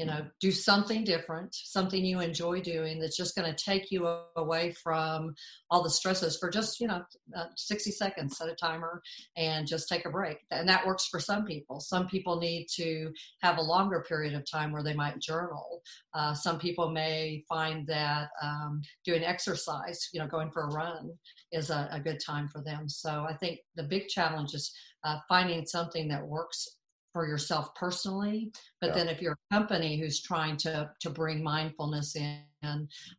you 0.00 0.06
know 0.06 0.24
do 0.40 0.50
something 0.50 1.04
different 1.04 1.54
something 1.54 2.02
you 2.02 2.20
enjoy 2.20 2.58
doing 2.58 2.98
that's 2.98 3.18
just 3.18 3.36
going 3.36 3.54
to 3.54 3.64
take 3.64 3.90
you 3.90 4.06
away 4.36 4.72
from 4.82 5.34
all 5.70 5.82
the 5.82 5.90
stresses 5.90 6.38
for 6.38 6.48
just 6.48 6.80
you 6.80 6.88
know 6.88 7.02
uh, 7.36 7.44
60 7.54 7.90
seconds 7.90 8.38
set 8.38 8.48
a 8.48 8.54
timer 8.54 9.02
and 9.36 9.66
just 9.66 9.88
take 9.88 10.06
a 10.06 10.10
break. 10.10 10.38
And 10.50 10.68
that 10.68 10.86
works 10.86 11.06
for 11.06 11.20
some 11.20 11.44
people. 11.44 11.80
Some 11.80 12.06
people 12.06 12.40
need 12.40 12.66
to 12.76 13.12
have 13.42 13.58
a 13.58 13.62
longer 13.62 14.04
period 14.08 14.34
of 14.34 14.50
time 14.50 14.72
where 14.72 14.82
they 14.82 14.94
might 14.94 15.20
journal. 15.20 15.82
Uh, 16.14 16.32
some 16.34 16.58
people 16.58 16.90
may 16.90 17.44
find 17.48 17.86
that 17.86 18.30
um, 18.42 18.80
doing 19.04 19.22
exercise 19.22 20.08
you 20.12 20.20
know 20.20 20.26
going 20.26 20.50
for 20.50 20.62
a 20.62 20.72
run 20.72 21.10
is 21.52 21.70
a, 21.70 21.88
a, 21.92 22.00
good 22.00 22.20
time 22.24 22.48
for 22.48 22.62
them. 22.62 22.88
So 22.88 23.26
i 23.28 23.34
think 23.34 23.60
the 23.74 23.82
big 23.82 24.08
challenge 24.08 24.54
is 24.54 24.72
uh, 25.04 25.18
finding 25.28 25.66
something 25.66 26.08
that 26.08 26.26
works 26.26 26.66
for 27.12 27.26
yourself 27.26 27.74
personally 27.74 28.52
but 28.80 28.88
yeah. 28.88 28.94
then 28.94 29.08
if 29.08 29.20
you're 29.20 29.36
a 29.50 29.54
company 29.54 29.98
who's 29.98 30.20
trying 30.20 30.56
to 30.56 30.90
to 31.00 31.10
bring 31.10 31.42
mindfulness 31.42 32.16
in 32.16 32.40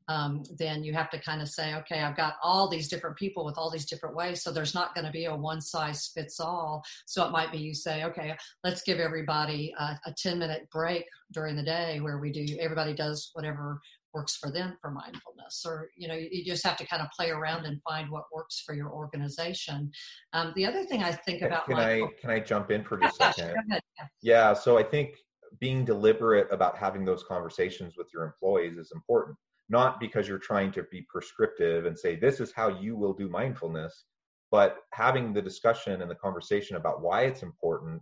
um, 0.08 0.44
then 0.58 0.84
you 0.84 0.94
have 0.94 1.10
to 1.10 1.20
kind 1.20 1.42
of 1.42 1.50
say 1.50 1.74
okay 1.76 2.02
i've 2.02 2.16
got 2.16 2.36
all 2.44 2.70
these 2.70 2.88
different 2.88 3.18
people 3.18 3.44
with 3.44 3.58
all 3.58 3.72
these 3.72 3.86
different 3.86 4.16
ways 4.16 4.44
so 4.44 4.52
there's 4.52 4.76
not 4.76 4.94
going 4.94 5.06
to 5.06 5.12
be 5.12 5.26
a 5.26 5.36
one 5.36 5.60
size 5.60 6.12
fits 6.14 6.40
all 6.40 6.84
so 7.06 7.26
it 7.26 7.32
might 7.32 7.52
be 7.52 7.58
you 7.58 7.74
say 7.74 8.04
okay 8.04 8.36
let's 8.64 8.84
give 8.84 9.00
everybody 9.00 9.74
a, 9.80 10.00
a 10.06 10.14
10 10.16 10.38
minute 10.38 10.70
break 10.72 11.06
during 11.32 11.56
the 11.56 11.64
day 11.64 12.00
where 12.02 12.20
we 12.20 12.32
do 12.32 12.46
everybody 12.60 12.94
does 12.94 13.32
whatever 13.34 13.82
works 14.14 14.36
for 14.36 14.52
them 14.52 14.78
for 14.82 14.92
mindfulness 14.92 15.64
or 15.66 15.90
you 15.96 16.08
know 16.08 16.16
you 16.16 16.44
just 16.46 16.66
have 16.66 16.78
to 16.78 16.86
kind 16.86 17.02
of 17.02 17.08
play 17.18 17.30
around 17.30 17.66
and 17.66 17.82
find 17.88 18.10
what 18.10 18.24
works 18.34 18.62
for 18.66 18.76
your 18.76 18.92
organization. 18.92 19.92
Um, 20.34 20.54
the 20.56 20.66
other 20.66 20.84
thing 20.86 21.04
i 21.04 21.12
think 21.12 21.42
about 21.42 21.66
can 21.66 21.78
i 21.78 22.02
can 22.20 22.30
i 22.30 22.40
jump 22.40 22.72
in 22.72 22.84
for 22.84 22.98
just 22.98 23.22
a 23.22 23.34
second? 23.34 23.56
yeah, 23.70 23.80
yeah 24.22 24.54
so 24.54 24.78
i 24.78 24.84
think 24.84 25.16
being 25.60 25.84
deliberate 25.84 26.48
about 26.52 26.78
having 26.78 27.04
those 27.04 27.24
conversations 27.24 27.96
with 27.98 28.08
your 28.14 28.24
employees 28.24 28.78
is 28.78 28.94
important. 28.96 29.38
Not 29.68 30.00
because 30.00 30.28
you're 30.28 30.40
trying 30.40 30.72
to 30.74 30.84
be 30.84 31.06
prescriptive 31.10 31.86
and 31.86 31.98
say 31.98 32.16
this 32.16 32.40
is 32.40 32.54
how 32.54 32.70
you 32.80 32.96
will 32.96 33.14
do 33.14 33.30
mindfulness 33.30 34.06
but 34.52 34.80
having 34.92 35.34
the 35.34 35.42
discussion 35.42 36.02
and 36.02 36.12
the 36.12 36.16
conversation 36.16 36.76
about 36.76 37.02
why 37.02 37.22
it's 37.22 37.42
important 37.42 38.02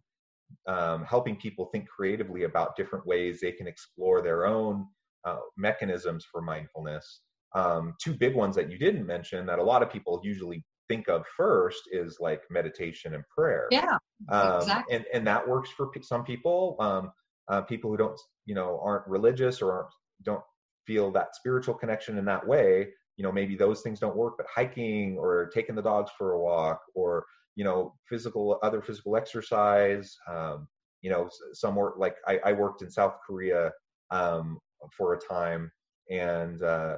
um, 0.68 1.06
helping 1.06 1.36
people 1.36 1.66
think 1.68 1.88
creatively 1.88 2.44
about 2.44 2.76
different 2.76 3.06
ways 3.06 3.40
they 3.40 3.52
can 3.52 3.68
explore 3.68 4.22
their 4.22 4.46
own 4.46 4.88
uh, 5.26 5.38
mechanisms 5.58 6.26
for 6.32 6.42
mindfulness. 6.42 7.22
Um, 7.56 7.96
two 8.02 8.14
big 8.14 8.36
ones 8.36 8.56
that 8.56 8.70
you 8.72 8.78
didn't 8.78 9.06
mention 9.06 9.46
that 9.48 9.60
a 9.60 9.64
lot 9.64 9.82
of 9.82 9.92
people 9.92 10.22
usually 10.24 10.64
think 10.88 11.08
of 11.08 11.24
first 11.36 11.82
is 11.92 12.18
like 12.20 12.42
meditation 12.50 13.14
and 13.14 13.24
prayer. 13.36 13.68
Yeah, 13.72 13.98
um, 14.30 14.58
exactly. 14.58 14.96
And 14.96 15.06
and 15.14 15.28
that 15.28 15.48
works 15.48 15.70
for 15.70 15.92
some 16.02 16.24
people. 16.24 16.76
Um, 16.80 17.12
uh, 17.48 17.62
people 17.62 17.90
who 17.90 17.98
don't, 17.98 18.20
you 18.46 18.54
know, 18.54 18.80
aren't 18.84 19.08
religious 19.08 19.62
or 19.62 19.72
aren't, 19.72 19.90
don't 20.24 20.44
feel 20.86 21.12
that 21.12 21.36
spiritual 21.36 21.74
connection 21.74 22.18
in 22.20 22.26
that 22.26 22.46
way. 22.46 22.88
You 23.18 23.24
know, 23.24 23.32
maybe 23.32 23.56
those 23.56 23.82
things 23.82 24.00
don't 24.00 24.16
work. 24.16 24.36
But 24.38 24.46
hiking 24.54 25.18
or 25.18 25.50
taking 25.54 25.76
the 25.76 25.82
dogs 25.82 26.12
for 26.18 26.34
a 26.34 26.40
walk 26.40 26.82
or 26.94 27.26
you 27.60 27.66
know, 27.66 27.94
physical 28.08 28.58
other 28.64 28.82
physical 28.82 29.18
exercise. 29.18 30.16
Um, 30.30 30.66
you 31.02 31.10
know, 31.10 31.30
some 31.52 31.76
work 31.76 31.96
like 31.98 32.16
I, 32.26 32.40
I 32.46 32.54
worked 32.54 32.82
in 32.82 32.90
South 32.90 33.16
Korea 33.28 33.72
um, 34.12 34.60
for 34.96 35.14
a 35.14 35.20
time, 35.20 35.72
and 36.10 36.62
uh, 36.64 36.98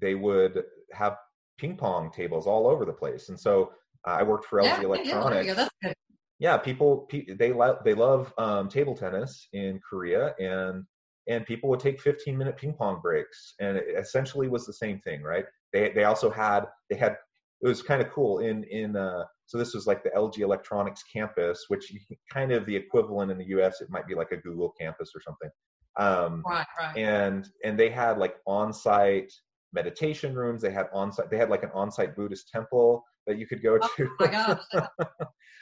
they 0.00 0.14
would 0.14 0.64
have 0.92 1.16
ping 1.58 1.76
pong 1.76 2.10
tables 2.10 2.46
all 2.46 2.66
over 2.66 2.84
the 2.84 2.92
place. 2.92 3.28
And 3.28 3.38
so 3.38 3.72
uh, 4.06 4.16
I 4.18 4.22
worked 4.22 4.46
for 4.46 4.60
LG 4.60 4.64
yeah, 4.64 4.82
Electronics. 4.82 5.70
Yeah, 5.82 5.92
yeah, 6.38 6.56
people 6.56 7.08
they 7.38 7.52
love 7.52 7.78
they 7.84 7.94
love 7.94 8.32
um, 8.36 8.68
table 8.68 8.96
tennis 8.96 9.48
in 9.52 9.80
Korea, 9.88 10.34
and 10.40 10.84
and 11.28 11.46
people 11.46 11.70
would 11.70 11.80
take 11.80 12.00
15 12.00 12.36
minute 12.36 12.56
ping 12.56 12.74
pong 12.74 13.00
breaks, 13.00 13.54
and 13.60 13.76
it 13.76 13.86
essentially 13.96 14.48
was 14.48 14.66
the 14.66 14.72
same 14.72 14.98
thing, 15.00 15.22
right? 15.22 15.44
They 15.72 15.90
they 15.90 16.04
also 16.04 16.30
had 16.30 16.66
they 16.90 16.96
had 16.96 17.16
it 17.60 17.68
was 17.68 17.80
kind 17.80 18.02
of 18.02 18.10
cool 18.10 18.40
in 18.40 18.64
in 18.64 18.96
uh, 18.96 19.22
so 19.46 19.56
this 19.56 19.72
was 19.72 19.86
like 19.86 20.02
the 20.02 20.10
LG 20.10 20.38
Electronics 20.38 21.04
campus, 21.04 21.66
which 21.68 21.92
kind 22.32 22.50
of 22.50 22.66
the 22.66 22.74
equivalent 22.74 23.30
in 23.30 23.38
the 23.38 23.48
U.S. 23.48 23.80
It 23.80 23.90
might 23.90 24.08
be 24.08 24.16
like 24.16 24.32
a 24.32 24.36
Google 24.38 24.72
campus 24.80 25.12
or 25.14 25.20
something. 25.20 25.50
Um, 25.98 26.42
right, 26.46 26.66
right. 26.78 26.96
And 26.96 27.48
and 27.64 27.78
they 27.78 27.90
had 27.90 28.18
like 28.18 28.36
on-site 28.46 29.32
meditation 29.72 30.34
rooms. 30.34 30.62
They 30.62 30.70
had 30.70 30.86
on-site. 30.92 31.30
They 31.30 31.38
had 31.38 31.50
like 31.50 31.62
an 31.62 31.70
on-site 31.74 32.16
Buddhist 32.16 32.48
temple 32.50 33.04
that 33.26 33.38
you 33.38 33.46
could 33.46 33.62
go 33.62 33.78
oh, 33.80 33.88
to. 33.96 34.10
my 34.18 34.26
gosh. 34.26 34.60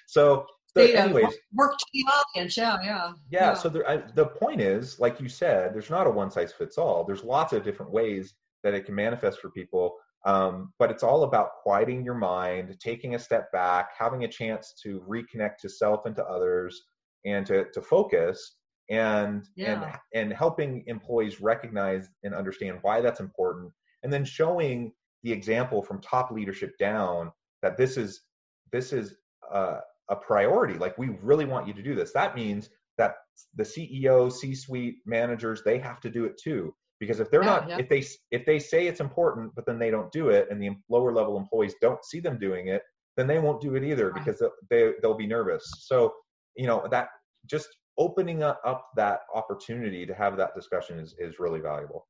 so, 0.07 0.47
the, 0.75 0.97
anyways, 0.97 1.35
work 1.53 1.77
to 1.79 1.87
the 1.93 2.05
audience. 2.05 2.57
Yeah, 2.57 2.77
yeah. 2.83 3.13
Yeah. 3.31 3.41
yeah. 3.41 3.55
So 3.55 3.69
there, 3.69 3.89
I, 3.89 3.97
the 4.15 4.27
point 4.27 4.61
is, 4.61 4.99
like 5.01 5.21
you 5.21 5.29
said, 5.29 5.75
there's 5.75 5.91
not 5.91 6.07
a 6.07 6.11
one-size-fits-all. 6.11 7.05
There's 7.05 7.25
lots 7.25 7.53
of 7.53 7.65
different 7.65 7.93
ways 7.93 8.35
that 8.63 8.75
it 8.75 8.87
can 8.87 8.95
manifest 8.95 9.41
for 9.41 9.51
people. 9.51 9.97
Um, 10.27 10.73
but 10.79 10.91
it's 10.91 11.03
all 11.03 11.23
about 11.23 11.55
quieting 11.63 12.05
your 12.05 12.15
mind, 12.15 12.77
taking 12.79 13.15
a 13.15 13.19
step 13.19 13.51
back, 13.53 13.91
having 13.99 14.25
a 14.25 14.29
chance 14.29 14.75
to 14.83 15.03
reconnect 15.09 15.57
to 15.63 15.69
self 15.69 16.05
and 16.05 16.15
to 16.17 16.25
others, 16.25 16.81
and 17.25 17.47
to 17.47 17.67
to 17.73 17.83
focus 17.83 18.57
and 18.91 19.49
yeah. 19.55 19.83
and 19.83 19.99
and 20.15 20.33
helping 20.33 20.85
employees 20.87 21.41
recognize 21.41 22.09
and 22.25 22.35
understand 22.35 22.79
why 22.83 23.01
that's 23.01 23.21
important 23.21 23.73
and 24.03 24.13
then 24.13 24.25
showing 24.25 24.93
the 25.23 25.33
example 25.33 25.81
from 25.81 26.01
top 26.01 26.31
leadership 26.31 26.77
down 26.79 27.31
that 27.63 27.77
this 27.77 27.97
is 27.97 28.23
this 28.73 28.93
is 28.93 29.15
a, 29.53 29.77
a 30.11 30.17
priority 30.17 30.75
like 30.75 30.99
we 30.99 31.11
really 31.23 31.45
want 31.45 31.67
you 31.67 31.73
to 31.73 31.83
do 31.83 31.95
this 31.95 32.13
that 32.13 32.35
means 32.35 32.69
that 32.99 33.15
the 33.55 33.63
ceo 33.63 34.31
c-suite 34.31 34.97
managers 35.07 35.63
they 35.63 35.79
have 35.79 36.01
to 36.01 36.11
do 36.11 36.25
it 36.25 36.37
too 36.37 36.75
because 36.99 37.21
if 37.21 37.31
they're 37.31 37.43
yeah, 37.43 37.49
not 37.49 37.69
yeah. 37.69 37.79
if 37.79 37.89
they 37.89 38.05
if 38.33 38.45
they 38.45 38.59
say 38.59 38.89
it's 38.89 39.01
important 39.01 39.55
but 39.55 39.65
then 39.67 39.79
they 39.79 39.91
don't 39.91 40.11
do 40.11 40.31
it 40.31 40.49
and 40.51 40.61
the 40.61 40.71
lower 40.89 41.13
level 41.13 41.39
employees 41.39 41.75
don't 41.81 42.05
see 42.05 42.21
them 42.21 42.39
doing 42.39 42.69
it 42.69 42.83
then 43.17 43.27
they 43.27 43.39
won't 43.39 43.61
do 43.61 43.77
it 43.77 43.85
either 43.85 44.11
right. 44.11 44.25
because 44.25 44.43
they 44.69 44.93
they'll 45.01 45.15
be 45.15 45.27
nervous 45.27 45.65
so 45.79 46.13
you 46.57 46.67
know 46.67 46.87
that 46.91 47.09
just 47.47 47.69
opening 48.01 48.43
up 48.43 48.91
that 48.97 49.21
opportunity 49.35 50.07
to 50.07 50.15
have 50.15 50.37
that 50.39 50.55
discussion 50.55 50.99
is, 50.99 51.15
is 51.19 51.39
really 51.39 51.61
valuable. 51.61 52.07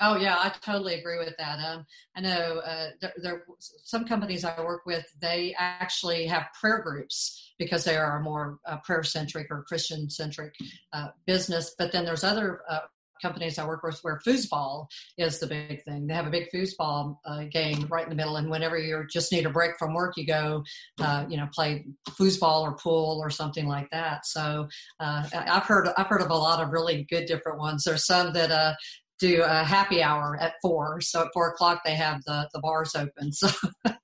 Oh 0.00 0.16
yeah, 0.16 0.36
I 0.36 0.52
totally 0.60 0.94
agree 0.94 1.18
with 1.18 1.36
that. 1.38 1.60
Um, 1.60 1.86
I 2.16 2.20
know 2.22 2.58
uh, 2.58 2.88
there, 3.00 3.12
there 3.22 3.44
some 3.84 4.04
companies 4.04 4.44
I 4.44 4.60
work 4.60 4.84
with. 4.84 5.06
They 5.20 5.54
actually 5.56 6.26
have 6.26 6.48
prayer 6.60 6.82
groups 6.82 7.54
because 7.56 7.84
they 7.84 7.96
are 7.96 8.18
a 8.18 8.22
more 8.22 8.58
uh, 8.66 8.78
prayer 8.78 9.04
centric 9.04 9.46
or 9.50 9.62
Christian 9.62 10.10
centric 10.10 10.54
uh, 10.92 11.08
business. 11.24 11.76
But 11.78 11.92
then 11.92 12.04
there's 12.04 12.24
other 12.24 12.62
uh, 12.68 12.80
companies 13.22 13.58
I 13.58 13.66
work 13.66 13.82
with 13.82 13.98
where 14.02 14.20
foosball 14.26 14.88
is 15.16 15.38
the 15.38 15.46
big 15.46 15.82
thing. 15.84 16.06
They 16.06 16.14
have 16.14 16.26
a 16.26 16.30
big 16.30 16.48
foosball 16.52 17.16
uh, 17.24 17.44
game 17.44 17.86
right 17.88 18.04
in 18.04 18.10
the 18.10 18.16
middle, 18.16 18.36
and 18.36 18.50
whenever 18.50 18.76
you 18.76 19.04
just 19.10 19.32
need 19.32 19.46
a 19.46 19.50
break 19.50 19.78
from 19.78 19.94
work, 19.94 20.16
you 20.16 20.26
go, 20.26 20.64
uh, 21.00 21.24
you 21.28 21.36
know, 21.36 21.48
play 21.54 21.86
foosball 22.10 22.62
or 22.62 22.72
pool 22.76 23.20
or 23.22 23.30
something 23.30 23.66
like 23.66 23.88
that. 23.90 24.26
So 24.26 24.68
uh, 25.00 25.24
I've 25.32 25.64
heard 25.64 25.88
I've 25.96 26.08
heard 26.08 26.22
of 26.22 26.30
a 26.30 26.34
lot 26.34 26.62
of 26.62 26.72
really 26.72 27.06
good 27.08 27.26
different 27.26 27.58
ones. 27.58 27.84
There's 27.84 28.04
some 28.04 28.32
that 28.32 28.50
uh, 28.50 28.74
do 29.22 29.42
a 29.44 29.62
happy 29.62 30.02
hour 30.02 30.36
at 30.40 30.54
four. 30.60 31.00
So 31.00 31.22
at 31.22 31.28
four 31.32 31.50
o'clock 31.50 31.82
they 31.84 31.94
have 31.94 32.20
the 32.26 32.48
the 32.52 32.60
bars 32.60 32.94
open. 32.94 33.30
So 33.42 33.48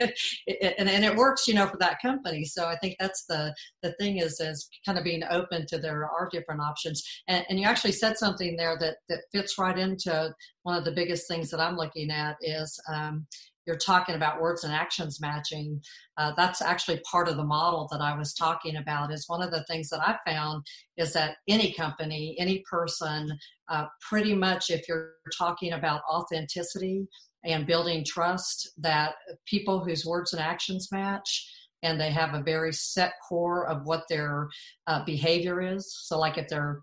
it, 0.01 0.75
and 0.79 0.89
and 0.89 1.05
it 1.05 1.17
works, 1.17 1.49
you 1.49 1.55
know, 1.55 1.67
for 1.67 1.77
that 1.79 2.01
company. 2.01 2.45
So 2.45 2.67
I 2.67 2.77
think 2.77 2.97
that's 3.01 3.25
the 3.27 3.53
the 3.83 3.93
thing 3.95 4.19
is 4.19 4.41
is 4.41 4.69
kind 4.87 4.97
of 4.97 5.05
being 5.05 5.23
open 5.29 5.67
to 5.67 5.79
there 5.79 6.09
are 6.09 6.29
different 6.31 6.61
options. 6.61 7.03
And 7.27 7.45
and 7.49 7.59
you 7.59 7.67
actually 7.67 7.93
said 7.93 8.17
something 8.17 8.57
there 8.57 8.77
that 8.79 8.99
that 9.09 9.23
fits 9.33 9.59
right 9.59 9.77
into 9.77 10.33
one 10.63 10.77
of 10.77 10.85
the 10.85 10.93
biggest 10.93 11.27
things 11.27 11.51
that 11.51 11.61
I'm 11.61 11.77
looking 11.77 12.11
at 12.11 12.37
is 12.41 12.81
um, 12.93 13.27
you're 13.69 13.77
talking 13.77 14.15
about 14.15 14.41
words 14.41 14.65
and 14.65 14.73
actions 14.73 15.21
matching 15.21 15.81
uh, 16.17 16.33
that's 16.37 16.63
actually 16.63 17.01
part 17.01 17.29
of 17.29 17.37
the 17.37 17.45
model 17.45 17.87
that 17.93 18.01
i 18.01 18.17
was 18.17 18.33
talking 18.33 18.77
about 18.77 19.13
is 19.13 19.29
one 19.29 19.43
of 19.43 19.51
the 19.51 19.63
things 19.65 19.91
that 19.91 20.01
i 20.01 20.17
found 20.29 20.65
is 20.97 21.13
that 21.13 21.37
any 21.47 21.73
company 21.73 22.35
any 22.41 22.65
person 22.69 23.31
uh, 23.69 23.85
pretty 24.01 24.35
much 24.35 24.71
if 24.71 24.89
you're 24.89 25.13
talking 25.39 25.75
about 25.75 26.01
authenticity 26.11 27.07
and 27.45 27.67
building 27.67 28.03
trust 28.05 28.71
that 28.79 29.15
people 29.47 29.85
whose 29.85 30.05
words 30.05 30.33
and 30.33 30.43
actions 30.43 30.89
match 30.91 31.47
and 31.83 32.01
they 32.01 32.11
have 32.11 32.35
a 32.35 32.43
very 32.43 32.73
set 32.73 33.13
core 33.29 33.69
of 33.69 33.85
what 33.85 34.03
their 34.09 34.49
uh, 34.87 35.05
behavior 35.05 35.61
is. 35.61 35.95
So 36.07 36.19
like 36.19 36.39
if 36.39 36.49
they're 36.49 36.83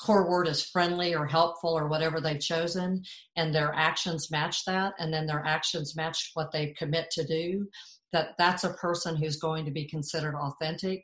core 0.00 0.28
word 0.28 0.46
is 0.46 0.62
friendly 0.62 1.14
or 1.14 1.26
helpful 1.26 1.76
or 1.76 1.88
whatever 1.88 2.20
they've 2.20 2.40
chosen 2.40 3.02
and 3.36 3.54
their 3.54 3.72
actions 3.74 4.30
match 4.30 4.64
that 4.64 4.94
and 4.98 5.12
then 5.12 5.26
their 5.26 5.44
actions 5.44 5.96
match 5.96 6.30
what 6.34 6.52
they 6.52 6.74
commit 6.78 7.10
to 7.10 7.26
do 7.26 7.66
that 8.12 8.28
that's 8.38 8.64
a 8.64 8.74
person 8.74 9.16
who's 9.16 9.36
going 9.36 9.64
to 9.64 9.70
be 9.70 9.86
considered 9.86 10.34
authentic 10.34 11.02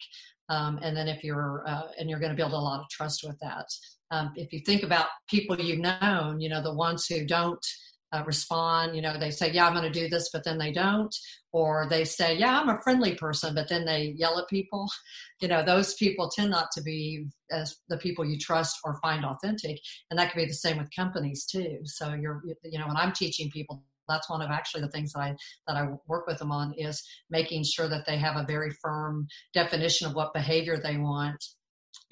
um, 0.48 0.78
and 0.82 0.96
then 0.96 1.08
if 1.08 1.24
you're 1.24 1.64
uh, 1.66 1.88
and 1.98 2.08
you're 2.08 2.18
going 2.18 2.32
to 2.32 2.36
build 2.36 2.52
a 2.52 2.56
lot 2.56 2.80
of 2.80 2.88
trust 2.88 3.24
with 3.24 3.38
that. 3.40 3.66
Um, 4.10 4.32
if 4.36 4.52
you 4.52 4.60
think 4.60 4.82
about 4.82 5.06
people 5.28 5.58
you've 5.58 5.80
known 5.80 6.40
you 6.40 6.48
know 6.48 6.62
the 6.62 6.74
ones 6.74 7.06
who 7.06 7.24
don't 7.24 7.64
uh, 8.14 8.22
respond. 8.24 8.94
You 8.94 9.02
know, 9.02 9.18
they 9.18 9.30
say, 9.30 9.50
"Yeah, 9.50 9.66
I'm 9.66 9.74
going 9.74 9.90
to 9.90 10.00
do 10.00 10.08
this," 10.08 10.30
but 10.32 10.44
then 10.44 10.58
they 10.58 10.72
don't, 10.72 11.14
or 11.52 11.86
they 11.90 12.04
say, 12.04 12.36
"Yeah, 12.36 12.60
I'm 12.60 12.68
a 12.68 12.80
friendly 12.82 13.14
person," 13.16 13.54
but 13.54 13.68
then 13.68 13.84
they 13.84 14.14
yell 14.16 14.38
at 14.38 14.48
people. 14.48 14.88
You 15.40 15.48
know, 15.48 15.64
those 15.64 15.94
people 15.94 16.30
tend 16.30 16.50
not 16.50 16.68
to 16.72 16.80
be 16.80 17.26
as 17.50 17.76
the 17.88 17.98
people 17.98 18.24
you 18.24 18.38
trust 18.38 18.78
or 18.84 18.98
find 19.02 19.26
authentic, 19.26 19.78
and 20.08 20.18
that 20.18 20.30
can 20.30 20.40
be 20.40 20.46
the 20.46 20.54
same 20.54 20.78
with 20.78 20.94
companies 20.94 21.44
too. 21.44 21.80
So 21.84 22.14
you're, 22.14 22.40
you 22.62 22.78
know, 22.78 22.86
when 22.86 22.96
I'm 22.96 23.12
teaching 23.12 23.50
people 23.50 23.84
that's 24.08 24.30
one 24.30 24.42
of 24.42 24.50
actually 24.50 24.82
the 24.82 24.90
things 24.90 25.12
that 25.12 25.20
I 25.20 25.36
that 25.66 25.76
I 25.76 25.88
work 26.06 26.26
with 26.26 26.38
them 26.38 26.52
on 26.52 26.74
is 26.78 27.02
making 27.30 27.64
sure 27.64 27.88
that 27.88 28.06
they 28.06 28.16
have 28.18 28.36
a 28.36 28.46
very 28.46 28.70
firm 28.82 29.26
definition 29.52 30.06
of 30.06 30.14
what 30.14 30.34
behavior 30.34 30.78
they 30.78 30.96
want 30.96 31.42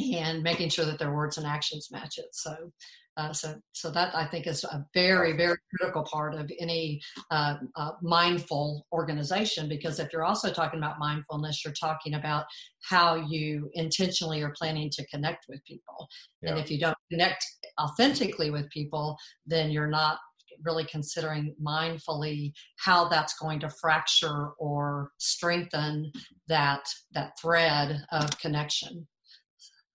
and 0.00 0.42
making 0.42 0.68
sure 0.68 0.84
that 0.84 0.98
their 0.98 1.14
words 1.14 1.38
and 1.38 1.46
actions 1.46 1.88
match 1.90 2.18
it. 2.18 2.28
So 2.32 2.72
uh, 3.16 3.32
so, 3.32 3.54
so 3.72 3.90
that 3.90 4.14
I 4.14 4.26
think 4.26 4.46
is 4.46 4.64
a 4.64 4.84
very, 4.94 5.36
very 5.36 5.56
critical 5.76 6.02
part 6.02 6.34
of 6.34 6.50
any 6.58 7.00
uh, 7.30 7.56
uh, 7.76 7.92
mindful 8.02 8.86
organization. 8.92 9.68
Because 9.68 10.00
if 10.00 10.12
you're 10.12 10.24
also 10.24 10.52
talking 10.52 10.78
about 10.78 10.98
mindfulness, 10.98 11.64
you're 11.64 11.74
talking 11.74 12.14
about 12.14 12.46
how 12.88 13.14
you 13.14 13.70
intentionally 13.74 14.42
are 14.42 14.54
planning 14.56 14.90
to 14.90 15.06
connect 15.08 15.46
with 15.48 15.62
people. 15.64 16.08
Yeah. 16.42 16.50
And 16.50 16.58
if 16.58 16.70
you 16.70 16.78
don't 16.78 16.96
connect 17.10 17.44
authentically 17.80 18.50
with 18.50 18.68
people, 18.70 19.16
then 19.46 19.70
you're 19.70 19.86
not 19.86 20.18
really 20.64 20.84
considering 20.84 21.54
mindfully 21.62 22.52
how 22.76 23.08
that's 23.08 23.34
going 23.38 23.60
to 23.60 23.68
fracture 23.68 24.50
or 24.58 25.10
strengthen 25.18 26.12
that 26.48 26.84
that 27.12 27.32
thread 27.40 28.04
of 28.12 28.38
connection. 28.38 29.06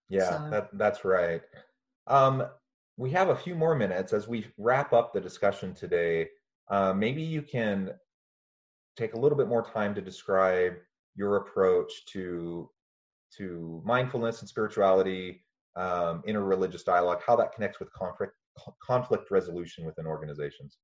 Yeah, 0.10 0.30
so. 0.30 0.50
that, 0.52 0.70
that's 0.74 1.04
right. 1.04 1.42
Um, 2.08 2.44
we 2.98 3.12
have 3.12 3.30
a 3.30 3.36
few 3.36 3.56
more 3.56 3.76
minutes 3.76 4.12
as 4.12 4.28
we 4.28 4.48
wrap 4.58 4.92
up 4.92 5.14
the 5.14 5.22
discussion 5.22 5.74
today. 5.74 6.28
Uh, 6.70 6.94
maybe 6.94 7.22
you 7.22 7.42
can 7.42 7.92
take 8.98 9.14
a 9.14 9.20
little 9.20 9.38
bit 9.38 9.48
more 9.48 9.64
time 9.64 9.94
to 9.96 10.02
describe 10.02 10.74
your 11.16 11.38
approach 11.38 12.06
to 12.08 12.70
to 13.38 13.82
mindfulness 13.86 14.40
and 14.40 14.48
spirituality, 14.48 15.44
um, 15.76 16.24
interreligious 16.28 16.84
dialogue, 16.84 17.22
how 17.26 17.36
that 17.36 17.54
connects 17.54 17.80
with 17.80 17.92
conflict 17.94 18.34
conflict 18.82 19.30
resolution 19.30 19.86
within 19.86 20.08
organizations. 20.08 20.78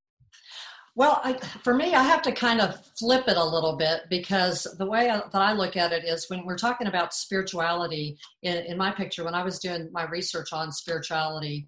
Well, 0.95 1.19
I, 1.23 1.33
for 1.63 1.73
me, 1.73 1.95
I 1.95 2.03
have 2.03 2.21
to 2.21 2.31
kind 2.31 2.61
of 2.61 2.79
flip 2.99 3.27
it 3.27 3.35
a 3.35 3.43
little 3.43 3.75
bit 3.75 4.01
because 4.11 4.67
the 4.77 4.85
way 4.85 5.09
I, 5.09 5.17
that 5.17 5.41
I 5.41 5.53
look 5.53 5.75
at 5.75 5.91
it 5.91 6.05
is 6.05 6.29
when 6.29 6.45
we're 6.45 6.57
talking 6.57 6.85
about 6.85 7.15
spirituality, 7.15 8.15
in, 8.43 8.57
in 8.57 8.77
my 8.77 8.91
picture, 8.91 9.23
when 9.23 9.33
I 9.33 9.43
was 9.43 9.57
doing 9.57 9.89
my 9.91 10.05
research 10.05 10.53
on 10.53 10.71
spirituality, 10.71 11.67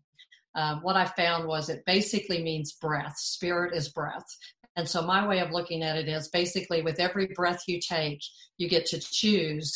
uh, 0.55 0.79
what 0.81 0.95
I 0.95 1.05
found 1.05 1.47
was 1.47 1.69
it 1.69 1.83
basically 1.85 2.41
means 2.41 2.73
breath. 2.73 3.17
Spirit 3.17 3.75
is 3.75 3.89
breath. 3.89 4.25
And 4.75 4.87
so 4.87 5.01
my 5.01 5.27
way 5.27 5.39
of 5.39 5.51
looking 5.51 5.83
at 5.83 5.97
it 5.97 6.07
is 6.07 6.29
basically 6.29 6.81
with 6.81 6.99
every 6.99 7.27
breath 7.27 7.63
you 7.67 7.79
take, 7.79 8.19
you 8.57 8.67
get 8.67 8.85
to 8.87 8.99
choose 8.99 9.73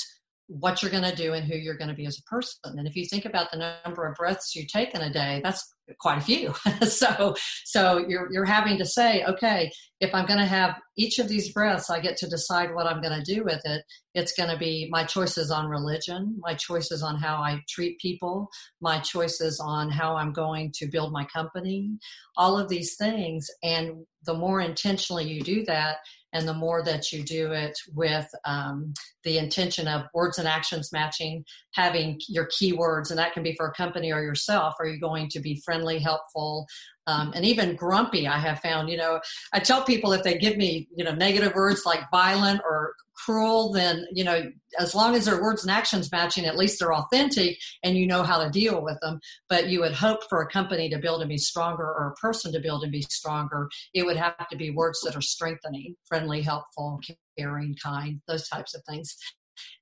what 0.47 0.81
you're 0.81 0.91
going 0.91 1.03
to 1.03 1.15
do 1.15 1.33
and 1.33 1.45
who 1.45 1.55
you're 1.55 1.77
going 1.77 1.89
to 1.89 1.95
be 1.95 2.05
as 2.05 2.19
a 2.19 2.23
person. 2.23 2.77
And 2.77 2.87
if 2.87 2.95
you 2.95 3.05
think 3.05 3.25
about 3.25 3.51
the 3.51 3.77
number 3.85 4.07
of 4.07 4.15
breaths 4.15 4.55
you 4.55 4.65
take 4.65 4.95
in 4.95 5.01
a 5.01 5.13
day, 5.13 5.41
that's 5.43 5.73
quite 5.99 6.17
a 6.17 6.21
few. 6.21 6.53
so 6.87 7.35
so 7.65 8.05
you're 8.07 8.29
you're 8.31 8.45
having 8.45 8.77
to 8.77 8.85
say, 8.85 9.23
okay, 9.25 9.71
if 9.99 10.15
I'm 10.15 10.25
going 10.25 10.39
to 10.39 10.45
have 10.45 10.75
each 10.97 11.19
of 11.19 11.27
these 11.27 11.51
breaths, 11.51 11.89
I 11.89 11.99
get 11.99 12.15
to 12.17 12.29
decide 12.29 12.73
what 12.73 12.87
I'm 12.87 13.01
going 13.01 13.21
to 13.21 13.35
do 13.35 13.43
with 13.43 13.61
it. 13.65 13.83
It's 14.13 14.33
going 14.33 14.49
to 14.49 14.57
be 14.57 14.87
my 14.89 15.03
choices 15.03 15.51
on 15.51 15.67
religion, 15.67 16.37
my 16.39 16.53
choices 16.53 17.03
on 17.03 17.17
how 17.17 17.37
I 17.37 17.61
treat 17.67 17.99
people, 17.99 18.49
my 18.81 18.99
choices 18.99 19.59
on 19.59 19.89
how 19.89 20.15
I'm 20.15 20.31
going 20.31 20.71
to 20.75 20.87
build 20.87 21.11
my 21.11 21.25
company, 21.25 21.97
all 22.37 22.57
of 22.57 22.69
these 22.69 22.95
things. 22.95 23.47
And 23.61 24.05
the 24.25 24.33
more 24.33 24.61
intentionally 24.61 25.25
you 25.25 25.41
do 25.41 25.65
that, 25.65 25.97
and 26.33 26.47
the 26.47 26.53
more 26.53 26.83
that 26.83 27.11
you 27.11 27.23
do 27.23 27.51
it 27.51 27.77
with 27.93 28.29
um, 28.45 28.93
the 29.23 29.37
intention 29.37 29.87
of 29.87 30.05
words 30.13 30.37
and 30.37 30.47
actions 30.47 30.91
matching, 30.91 31.43
having 31.73 32.19
your 32.27 32.47
keywords, 32.47 33.09
and 33.09 33.19
that 33.19 33.33
can 33.33 33.43
be 33.43 33.55
for 33.55 33.67
a 33.67 33.73
company 33.73 34.11
or 34.11 34.21
yourself. 34.21 34.75
Are 34.79 34.85
you 34.85 34.99
going 34.99 35.27
to 35.29 35.39
be 35.39 35.61
friendly, 35.65 35.99
helpful, 35.99 36.67
um, 37.07 37.31
and 37.35 37.45
even 37.45 37.75
grumpy? 37.75 38.27
I 38.27 38.37
have 38.37 38.59
found, 38.59 38.89
you 38.89 38.97
know, 38.97 39.19
I 39.53 39.59
tell 39.59 39.83
people 39.83 40.13
if 40.13 40.23
they 40.23 40.37
give 40.37 40.57
me, 40.57 40.87
you 40.95 41.03
know, 41.03 41.13
negative 41.13 41.53
words 41.55 41.85
like 41.85 42.09
violent 42.11 42.61
or 42.63 42.93
cruel, 43.25 43.71
then, 43.73 44.05
you 44.13 44.23
know, 44.23 44.49
as 44.79 44.95
long 44.95 45.15
as 45.15 45.25
their 45.25 45.41
words 45.41 45.63
and 45.63 45.71
actions 45.71 46.11
matching, 46.11 46.45
at 46.45 46.57
least 46.57 46.79
they're 46.79 46.93
authentic 46.93 47.57
and 47.83 47.97
you 47.97 48.07
know 48.07 48.23
how 48.23 48.41
to 48.41 48.49
deal 48.49 48.81
with 48.81 48.97
them. 49.01 49.19
But 49.49 49.67
you 49.67 49.81
would 49.81 49.93
hope 49.93 50.21
for 50.29 50.41
a 50.41 50.49
company 50.49 50.89
to 50.89 50.99
build 50.99 51.21
and 51.21 51.29
be 51.29 51.37
stronger 51.37 51.83
or 51.83 52.07
a 52.07 52.21
person 52.21 52.53
to 52.53 52.59
build 52.59 52.83
and 52.83 52.91
be 52.91 53.01
stronger. 53.01 53.69
It 53.93 54.05
would 54.05 54.17
have 54.17 54.47
to 54.49 54.57
be 54.57 54.69
words 54.69 55.01
that 55.01 55.15
are 55.15 55.21
strengthening, 55.21 55.95
friendly, 56.07 56.41
helpful, 56.41 56.99
caring, 57.37 57.75
kind, 57.81 58.21
those 58.27 58.47
types 58.47 58.73
of 58.73 58.81
things. 58.89 59.15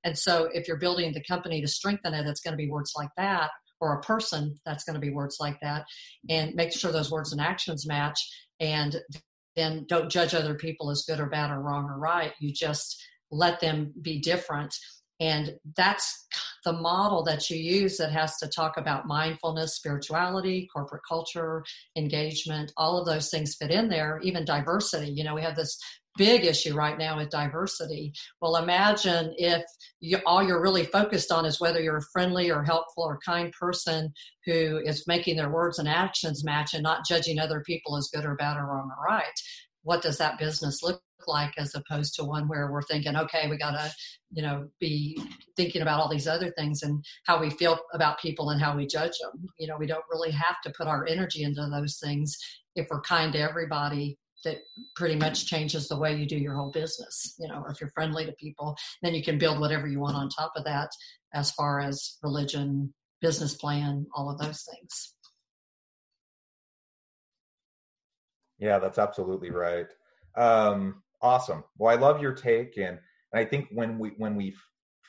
And 0.03 0.17
so 0.17 0.49
if 0.53 0.67
you're 0.67 0.77
building 0.77 1.13
the 1.13 1.23
company 1.23 1.61
to 1.61 1.67
strengthen 1.67 2.15
it, 2.15 2.25
it's 2.25 2.41
going 2.41 2.53
to 2.53 2.57
be 2.57 2.69
words 2.69 2.93
like 2.97 3.09
that 3.17 3.51
or 3.79 3.93
a 3.93 4.01
person 4.01 4.55
that's 4.65 4.83
going 4.83 4.95
to 4.95 4.99
be 4.99 5.13
words 5.13 5.37
like 5.39 5.59
that 5.61 5.85
and 6.29 6.55
make 6.55 6.71
sure 6.71 6.91
those 6.91 7.11
words 7.11 7.31
and 7.31 7.41
actions 7.41 7.87
match 7.87 8.19
and 8.59 8.97
then 9.55 9.85
don't 9.87 10.11
judge 10.11 10.33
other 10.33 10.55
people 10.55 10.89
as 10.89 11.05
good 11.07 11.19
or 11.19 11.27
bad 11.27 11.51
or 11.51 11.61
wrong 11.61 11.85
or 11.85 11.97
right 11.97 12.33
you 12.39 12.51
just 12.51 13.01
let 13.31 13.59
them 13.59 13.93
be 14.01 14.19
different 14.19 14.73
and 15.19 15.55
that's 15.75 16.27
the 16.63 16.73
model 16.73 17.23
that 17.23 17.49
you 17.49 17.57
use 17.57 17.97
that 17.97 18.11
has 18.11 18.37
to 18.37 18.47
talk 18.47 18.77
about 18.77 19.07
mindfulness, 19.07 19.75
spirituality, 19.75 20.67
corporate 20.71 21.01
culture, 21.07 21.63
engagement, 21.95 22.71
all 22.77 22.97
of 22.97 23.05
those 23.07 23.29
things 23.29 23.55
fit 23.59 23.71
in 23.71 23.89
there, 23.89 24.19
even 24.21 24.45
diversity. 24.45 25.09
You 25.09 25.23
know, 25.23 25.33
we 25.33 25.41
have 25.41 25.55
this 25.55 25.79
big 26.17 26.43
issue 26.43 26.75
right 26.75 26.97
now 26.97 27.17
with 27.17 27.29
diversity. 27.29 28.11
Well, 28.41 28.57
imagine 28.57 29.33
if 29.37 29.63
you, 29.99 30.19
all 30.25 30.43
you're 30.43 30.61
really 30.61 30.85
focused 30.85 31.31
on 31.31 31.45
is 31.45 31.61
whether 31.61 31.79
you're 31.79 31.97
a 31.97 32.11
friendly 32.11 32.51
or 32.51 32.63
helpful 32.63 33.03
or 33.03 33.19
kind 33.25 33.53
person 33.57 34.11
who 34.45 34.81
is 34.83 35.07
making 35.07 35.37
their 35.37 35.51
words 35.51 35.79
and 35.79 35.87
actions 35.87 36.43
match 36.43 36.73
and 36.73 36.83
not 36.83 37.05
judging 37.07 37.39
other 37.39 37.61
people 37.65 37.95
as 37.95 38.09
good 38.13 38.25
or 38.25 38.35
bad 38.35 38.57
or 38.57 38.65
wrong 38.65 38.89
or 38.89 39.03
right. 39.03 39.25
What 39.83 40.01
does 40.01 40.17
that 40.17 40.39
business 40.39 40.83
look 40.83 41.01
like 41.27 41.53
as 41.57 41.75
opposed 41.75 42.15
to 42.15 42.23
one 42.23 42.47
where 42.47 42.71
we're 42.71 42.81
thinking, 42.81 43.15
okay, 43.15 43.49
we 43.49 43.57
got 43.57 43.71
to, 43.71 43.91
you 44.31 44.41
know, 44.41 44.67
be 44.79 45.21
thinking 45.55 45.81
about 45.81 45.99
all 45.99 46.09
these 46.09 46.27
other 46.27 46.51
things 46.57 46.83
and 46.83 47.03
how 47.25 47.39
we 47.39 47.49
feel 47.49 47.79
about 47.93 48.19
people 48.19 48.49
and 48.49 48.61
how 48.61 48.75
we 48.75 48.85
judge 48.85 49.13
them. 49.21 49.45
You 49.57 49.67
know, 49.67 49.77
we 49.77 49.87
don't 49.87 50.03
really 50.11 50.31
have 50.31 50.61
to 50.63 50.73
put 50.77 50.87
our 50.87 51.05
energy 51.05 51.43
into 51.43 51.67
those 51.71 51.99
things 52.03 52.37
if 52.75 52.87
we're 52.89 53.01
kind 53.01 53.33
to 53.33 53.39
everybody 53.39 54.17
that 54.47 54.59
pretty 54.95 55.15
much 55.15 55.45
changes 55.45 55.87
the 55.87 55.97
way 55.97 56.15
you 56.15 56.25
do 56.25 56.37
your 56.37 56.55
whole 56.55 56.71
business 56.71 57.35
you 57.37 57.47
know 57.47 57.65
if 57.69 57.81
you're 57.81 57.91
friendly 57.93 58.25
to 58.25 58.31
people 58.33 58.75
then 59.01 59.13
you 59.13 59.23
can 59.23 59.37
build 59.37 59.59
whatever 59.59 59.87
you 59.87 59.99
want 59.99 60.15
on 60.15 60.29
top 60.29 60.53
of 60.55 60.63
that 60.63 60.89
as 61.33 61.51
far 61.51 61.81
as 61.81 62.17
religion 62.23 62.93
business 63.21 63.55
plan 63.55 64.05
all 64.15 64.29
of 64.29 64.39
those 64.39 64.67
things. 64.71 65.13
Yeah 68.59 68.79
that's 68.79 68.97
absolutely 68.97 69.51
right. 69.51 69.87
Um, 70.35 71.03
awesome. 71.21 71.63
Well 71.77 71.95
i 71.95 71.99
love 71.99 72.21
your 72.21 72.33
take 72.33 72.77
and, 72.77 72.99
and 73.33 73.39
i 73.39 73.45
think 73.45 73.67
when 73.71 73.99
we 73.99 74.09
when 74.17 74.35
we 74.35 74.55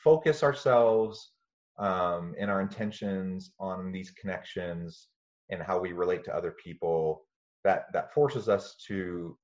focus 0.03 0.43
ourselves 0.43 1.31
um, 1.77 2.35
and 2.37 2.51
our 2.51 2.61
intentions 2.61 3.51
on 3.59 3.91
these 3.91 4.11
connections 4.11 5.07
and 5.49 5.61
how 5.61 5.79
we 5.79 5.93
relate 5.93 6.23
to 6.25 6.35
other 6.35 6.55
people 6.63 7.25
that 7.63 7.85
that 7.93 8.13
forces 8.13 8.49
us 8.49 8.75
to 8.87 9.37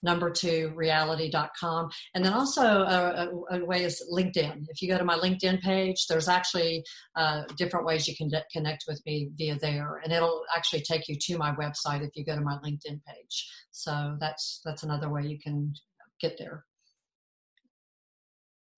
number 0.03 0.31
two 0.31 0.73
reality.com 0.75 1.89
and 2.15 2.25
then 2.25 2.33
also 2.33 2.63
a, 2.63 3.29
a, 3.51 3.59
a, 3.59 3.65
way 3.65 3.85
is 3.85 4.03
linkedin. 4.13 4.65
If 4.69 4.83
you 4.83 4.89
go 4.89 4.99
to 4.99 5.05
my 5.05 5.17
linkedin 5.17 5.61
page 5.61 6.07
there's 6.09 6.29
actually 6.29 6.85
uh, 7.17 7.43
different 7.57 7.87
ways 7.87 8.09
you 8.09 8.17
can 8.17 8.29
de- 8.29 8.45
connect 8.53 8.85
with 8.89 9.01
me 9.07 9.31
via 9.37 9.59
there. 9.61 10.01
And 10.03 10.13
it'll 10.13 10.43
actually 10.55 10.83
take 10.83 11.09
you 11.09 11.17
to 11.21 11.39
my 11.39 11.53
website 11.53 12.03
if 12.03 12.11
you 12.15 12.25
go 12.25 12.35
to 12.35 12.43
my 12.43 12.57
linkedin 12.65 13.01
page. 13.07 13.51
So 13.71 14.17
that's 14.21 14.61
that's 14.65 14.83
another 14.83 15.11
way 15.11 15.23
you 15.23 15.39
can 15.39 15.73
get 16.21 16.37
there. 16.39 16.65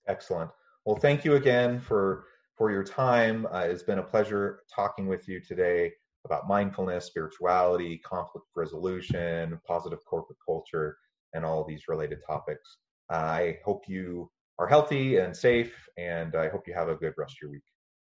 Excellent. 0.07 0.51
Well 0.85 0.97
thank 0.97 1.25
you 1.25 1.37
again 1.37 1.81
for 1.81 2.27
for 2.57 2.71
your 2.71 2.85
time. 2.85 3.47
Uh, 3.51 3.67
it's 3.69 3.83
been 3.83 3.99
a 3.99 4.03
pleasure 4.03 4.61
talking 4.75 5.07
with 5.07 5.29
you 5.29 5.41
today 5.41 5.93
about 6.25 6.49
mindfulness 6.49 7.05
spirituality 7.07 7.99
conflict 7.99 8.47
resolution 8.57 9.59
positive 9.67 9.99
corporate 10.07 10.39
culture 10.45 10.97
and 11.35 11.45
all 11.45 11.65
these 11.65 11.89
related 11.89 12.19
topics. 12.27 12.79
I 13.11 13.59
hope 13.65 13.85
you 13.89 14.31
are 14.59 14.67
healthy 14.67 15.17
and 15.19 15.37
safe, 15.37 15.75
and 15.99 16.35
I 16.35 16.49
hope 16.49 16.67
you 16.67 16.75
have 16.75 16.89
a 16.89 16.95
good 16.95 17.15
rest 17.19 17.33
of 17.33 17.39
your 17.43 17.51
week. 17.51 17.63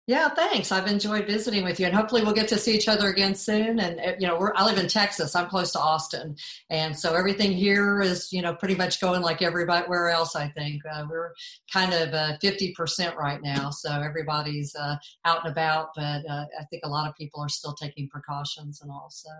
Yeah, 0.07 0.29
thanks. 0.31 0.73
I've 0.73 0.89
enjoyed 0.89 1.27
visiting 1.27 1.63
with 1.63 1.79
you, 1.79 1.87
and 1.87 1.95
hopefully 1.95 2.25
we'll 2.25 2.35
get 2.35 2.49
to 2.49 2.59
see 2.59 2.75
each 2.75 2.89
other 2.89 3.09
again 3.11 3.35
soon. 3.37 3.79
And 3.79 4.01
uh, 4.01 4.15
you 4.19 4.27
know, 4.27 4.51
I 4.57 4.65
live 4.65 4.79
in 4.79 4.89
Texas. 4.89 5.37
I'm 5.37 5.49
close 5.49 5.71
to 5.73 5.79
Austin, 5.79 6.35
and 6.69 6.99
so 6.99 7.15
everything 7.15 7.53
here 7.53 8.01
is 8.01 8.33
you 8.33 8.43
know 8.43 8.55
pretty 8.55 8.75
much 8.75 9.01
going 9.01 9.23
like 9.23 9.41
everywhere 9.41 10.09
else. 10.09 10.35
I 10.35 10.49
think 10.49 10.83
uh, 10.93 11.05
we're 11.09 11.33
kind 11.73 11.93
of 11.93 12.13
uh, 12.13 12.39
fifty 12.41 12.73
percent 12.73 13.15
right 13.17 13.41
now, 13.41 13.71
so 13.71 13.89
everybody's 13.93 14.75
uh, 14.75 14.97
out 15.27 15.45
and 15.45 15.53
about. 15.53 15.91
But 15.95 16.29
uh, 16.29 16.47
I 16.59 16.65
think 16.71 16.83
a 16.85 16.89
lot 16.89 17.09
of 17.09 17.15
people 17.15 17.41
are 17.41 17.49
still 17.49 17.75
taking 17.75 18.09
precautions 18.09 18.81
and 18.83 18.91
all. 18.91 19.11
So 19.11 19.31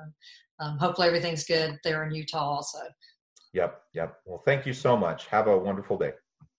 um, 0.61 0.79
hopefully 0.79 1.09
everything's 1.09 1.43
good 1.43 1.81
there 1.83 2.05
in 2.05 2.15
Utah 2.15 2.39
also. 2.39 2.79
Yep, 3.53 3.83
yep. 3.95 4.21
Well, 4.25 4.43
thank 4.45 4.67
you 4.67 4.73
so 4.73 4.97
much. 4.97 5.27
Have 5.27 5.47
a 5.47 5.59
wonderful 5.59 5.99
day. 5.99 6.13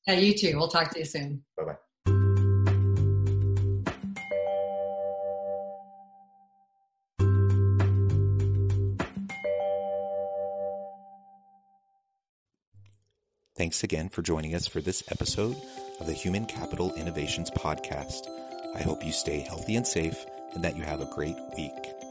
Yeah, 0.07 0.15
you 0.15 0.33
too. 0.33 0.57
We'll 0.57 0.67
talk 0.67 0.91
to 0.91 0.99
you 0.99 1.05
soon. 1.05 1.43
Bye 1.57 1.63
bye. 1.63 1.77
Thanks 13.61 13.83
again 13.83 14.09
for 14.09 14.23
joining 14.23 14.55
us 14.55 14.65
for 14.65 14.81
this 14.81 15.03
episode 15.11 15.55
of 15.99 16.07
the 16.07 16.13
Human 16.13 16.45
Capital 16.45 16.95
Innovations 16.95 17.51
Podcast. 17.51 18.27
I 18.75 18.81
hope 18.81 19.05
you 19.05 19.11
stay 19.11 19.41
healthy 19.41 19.75
and 19.75 19.85
safe 19.85 20.25
and 20.55 20.63
that 20.63 20.75
you 20.75 20.81
have 20.81 20.99
a 20.99 21.13
great 21.13 21.35
week. 21.55 22.10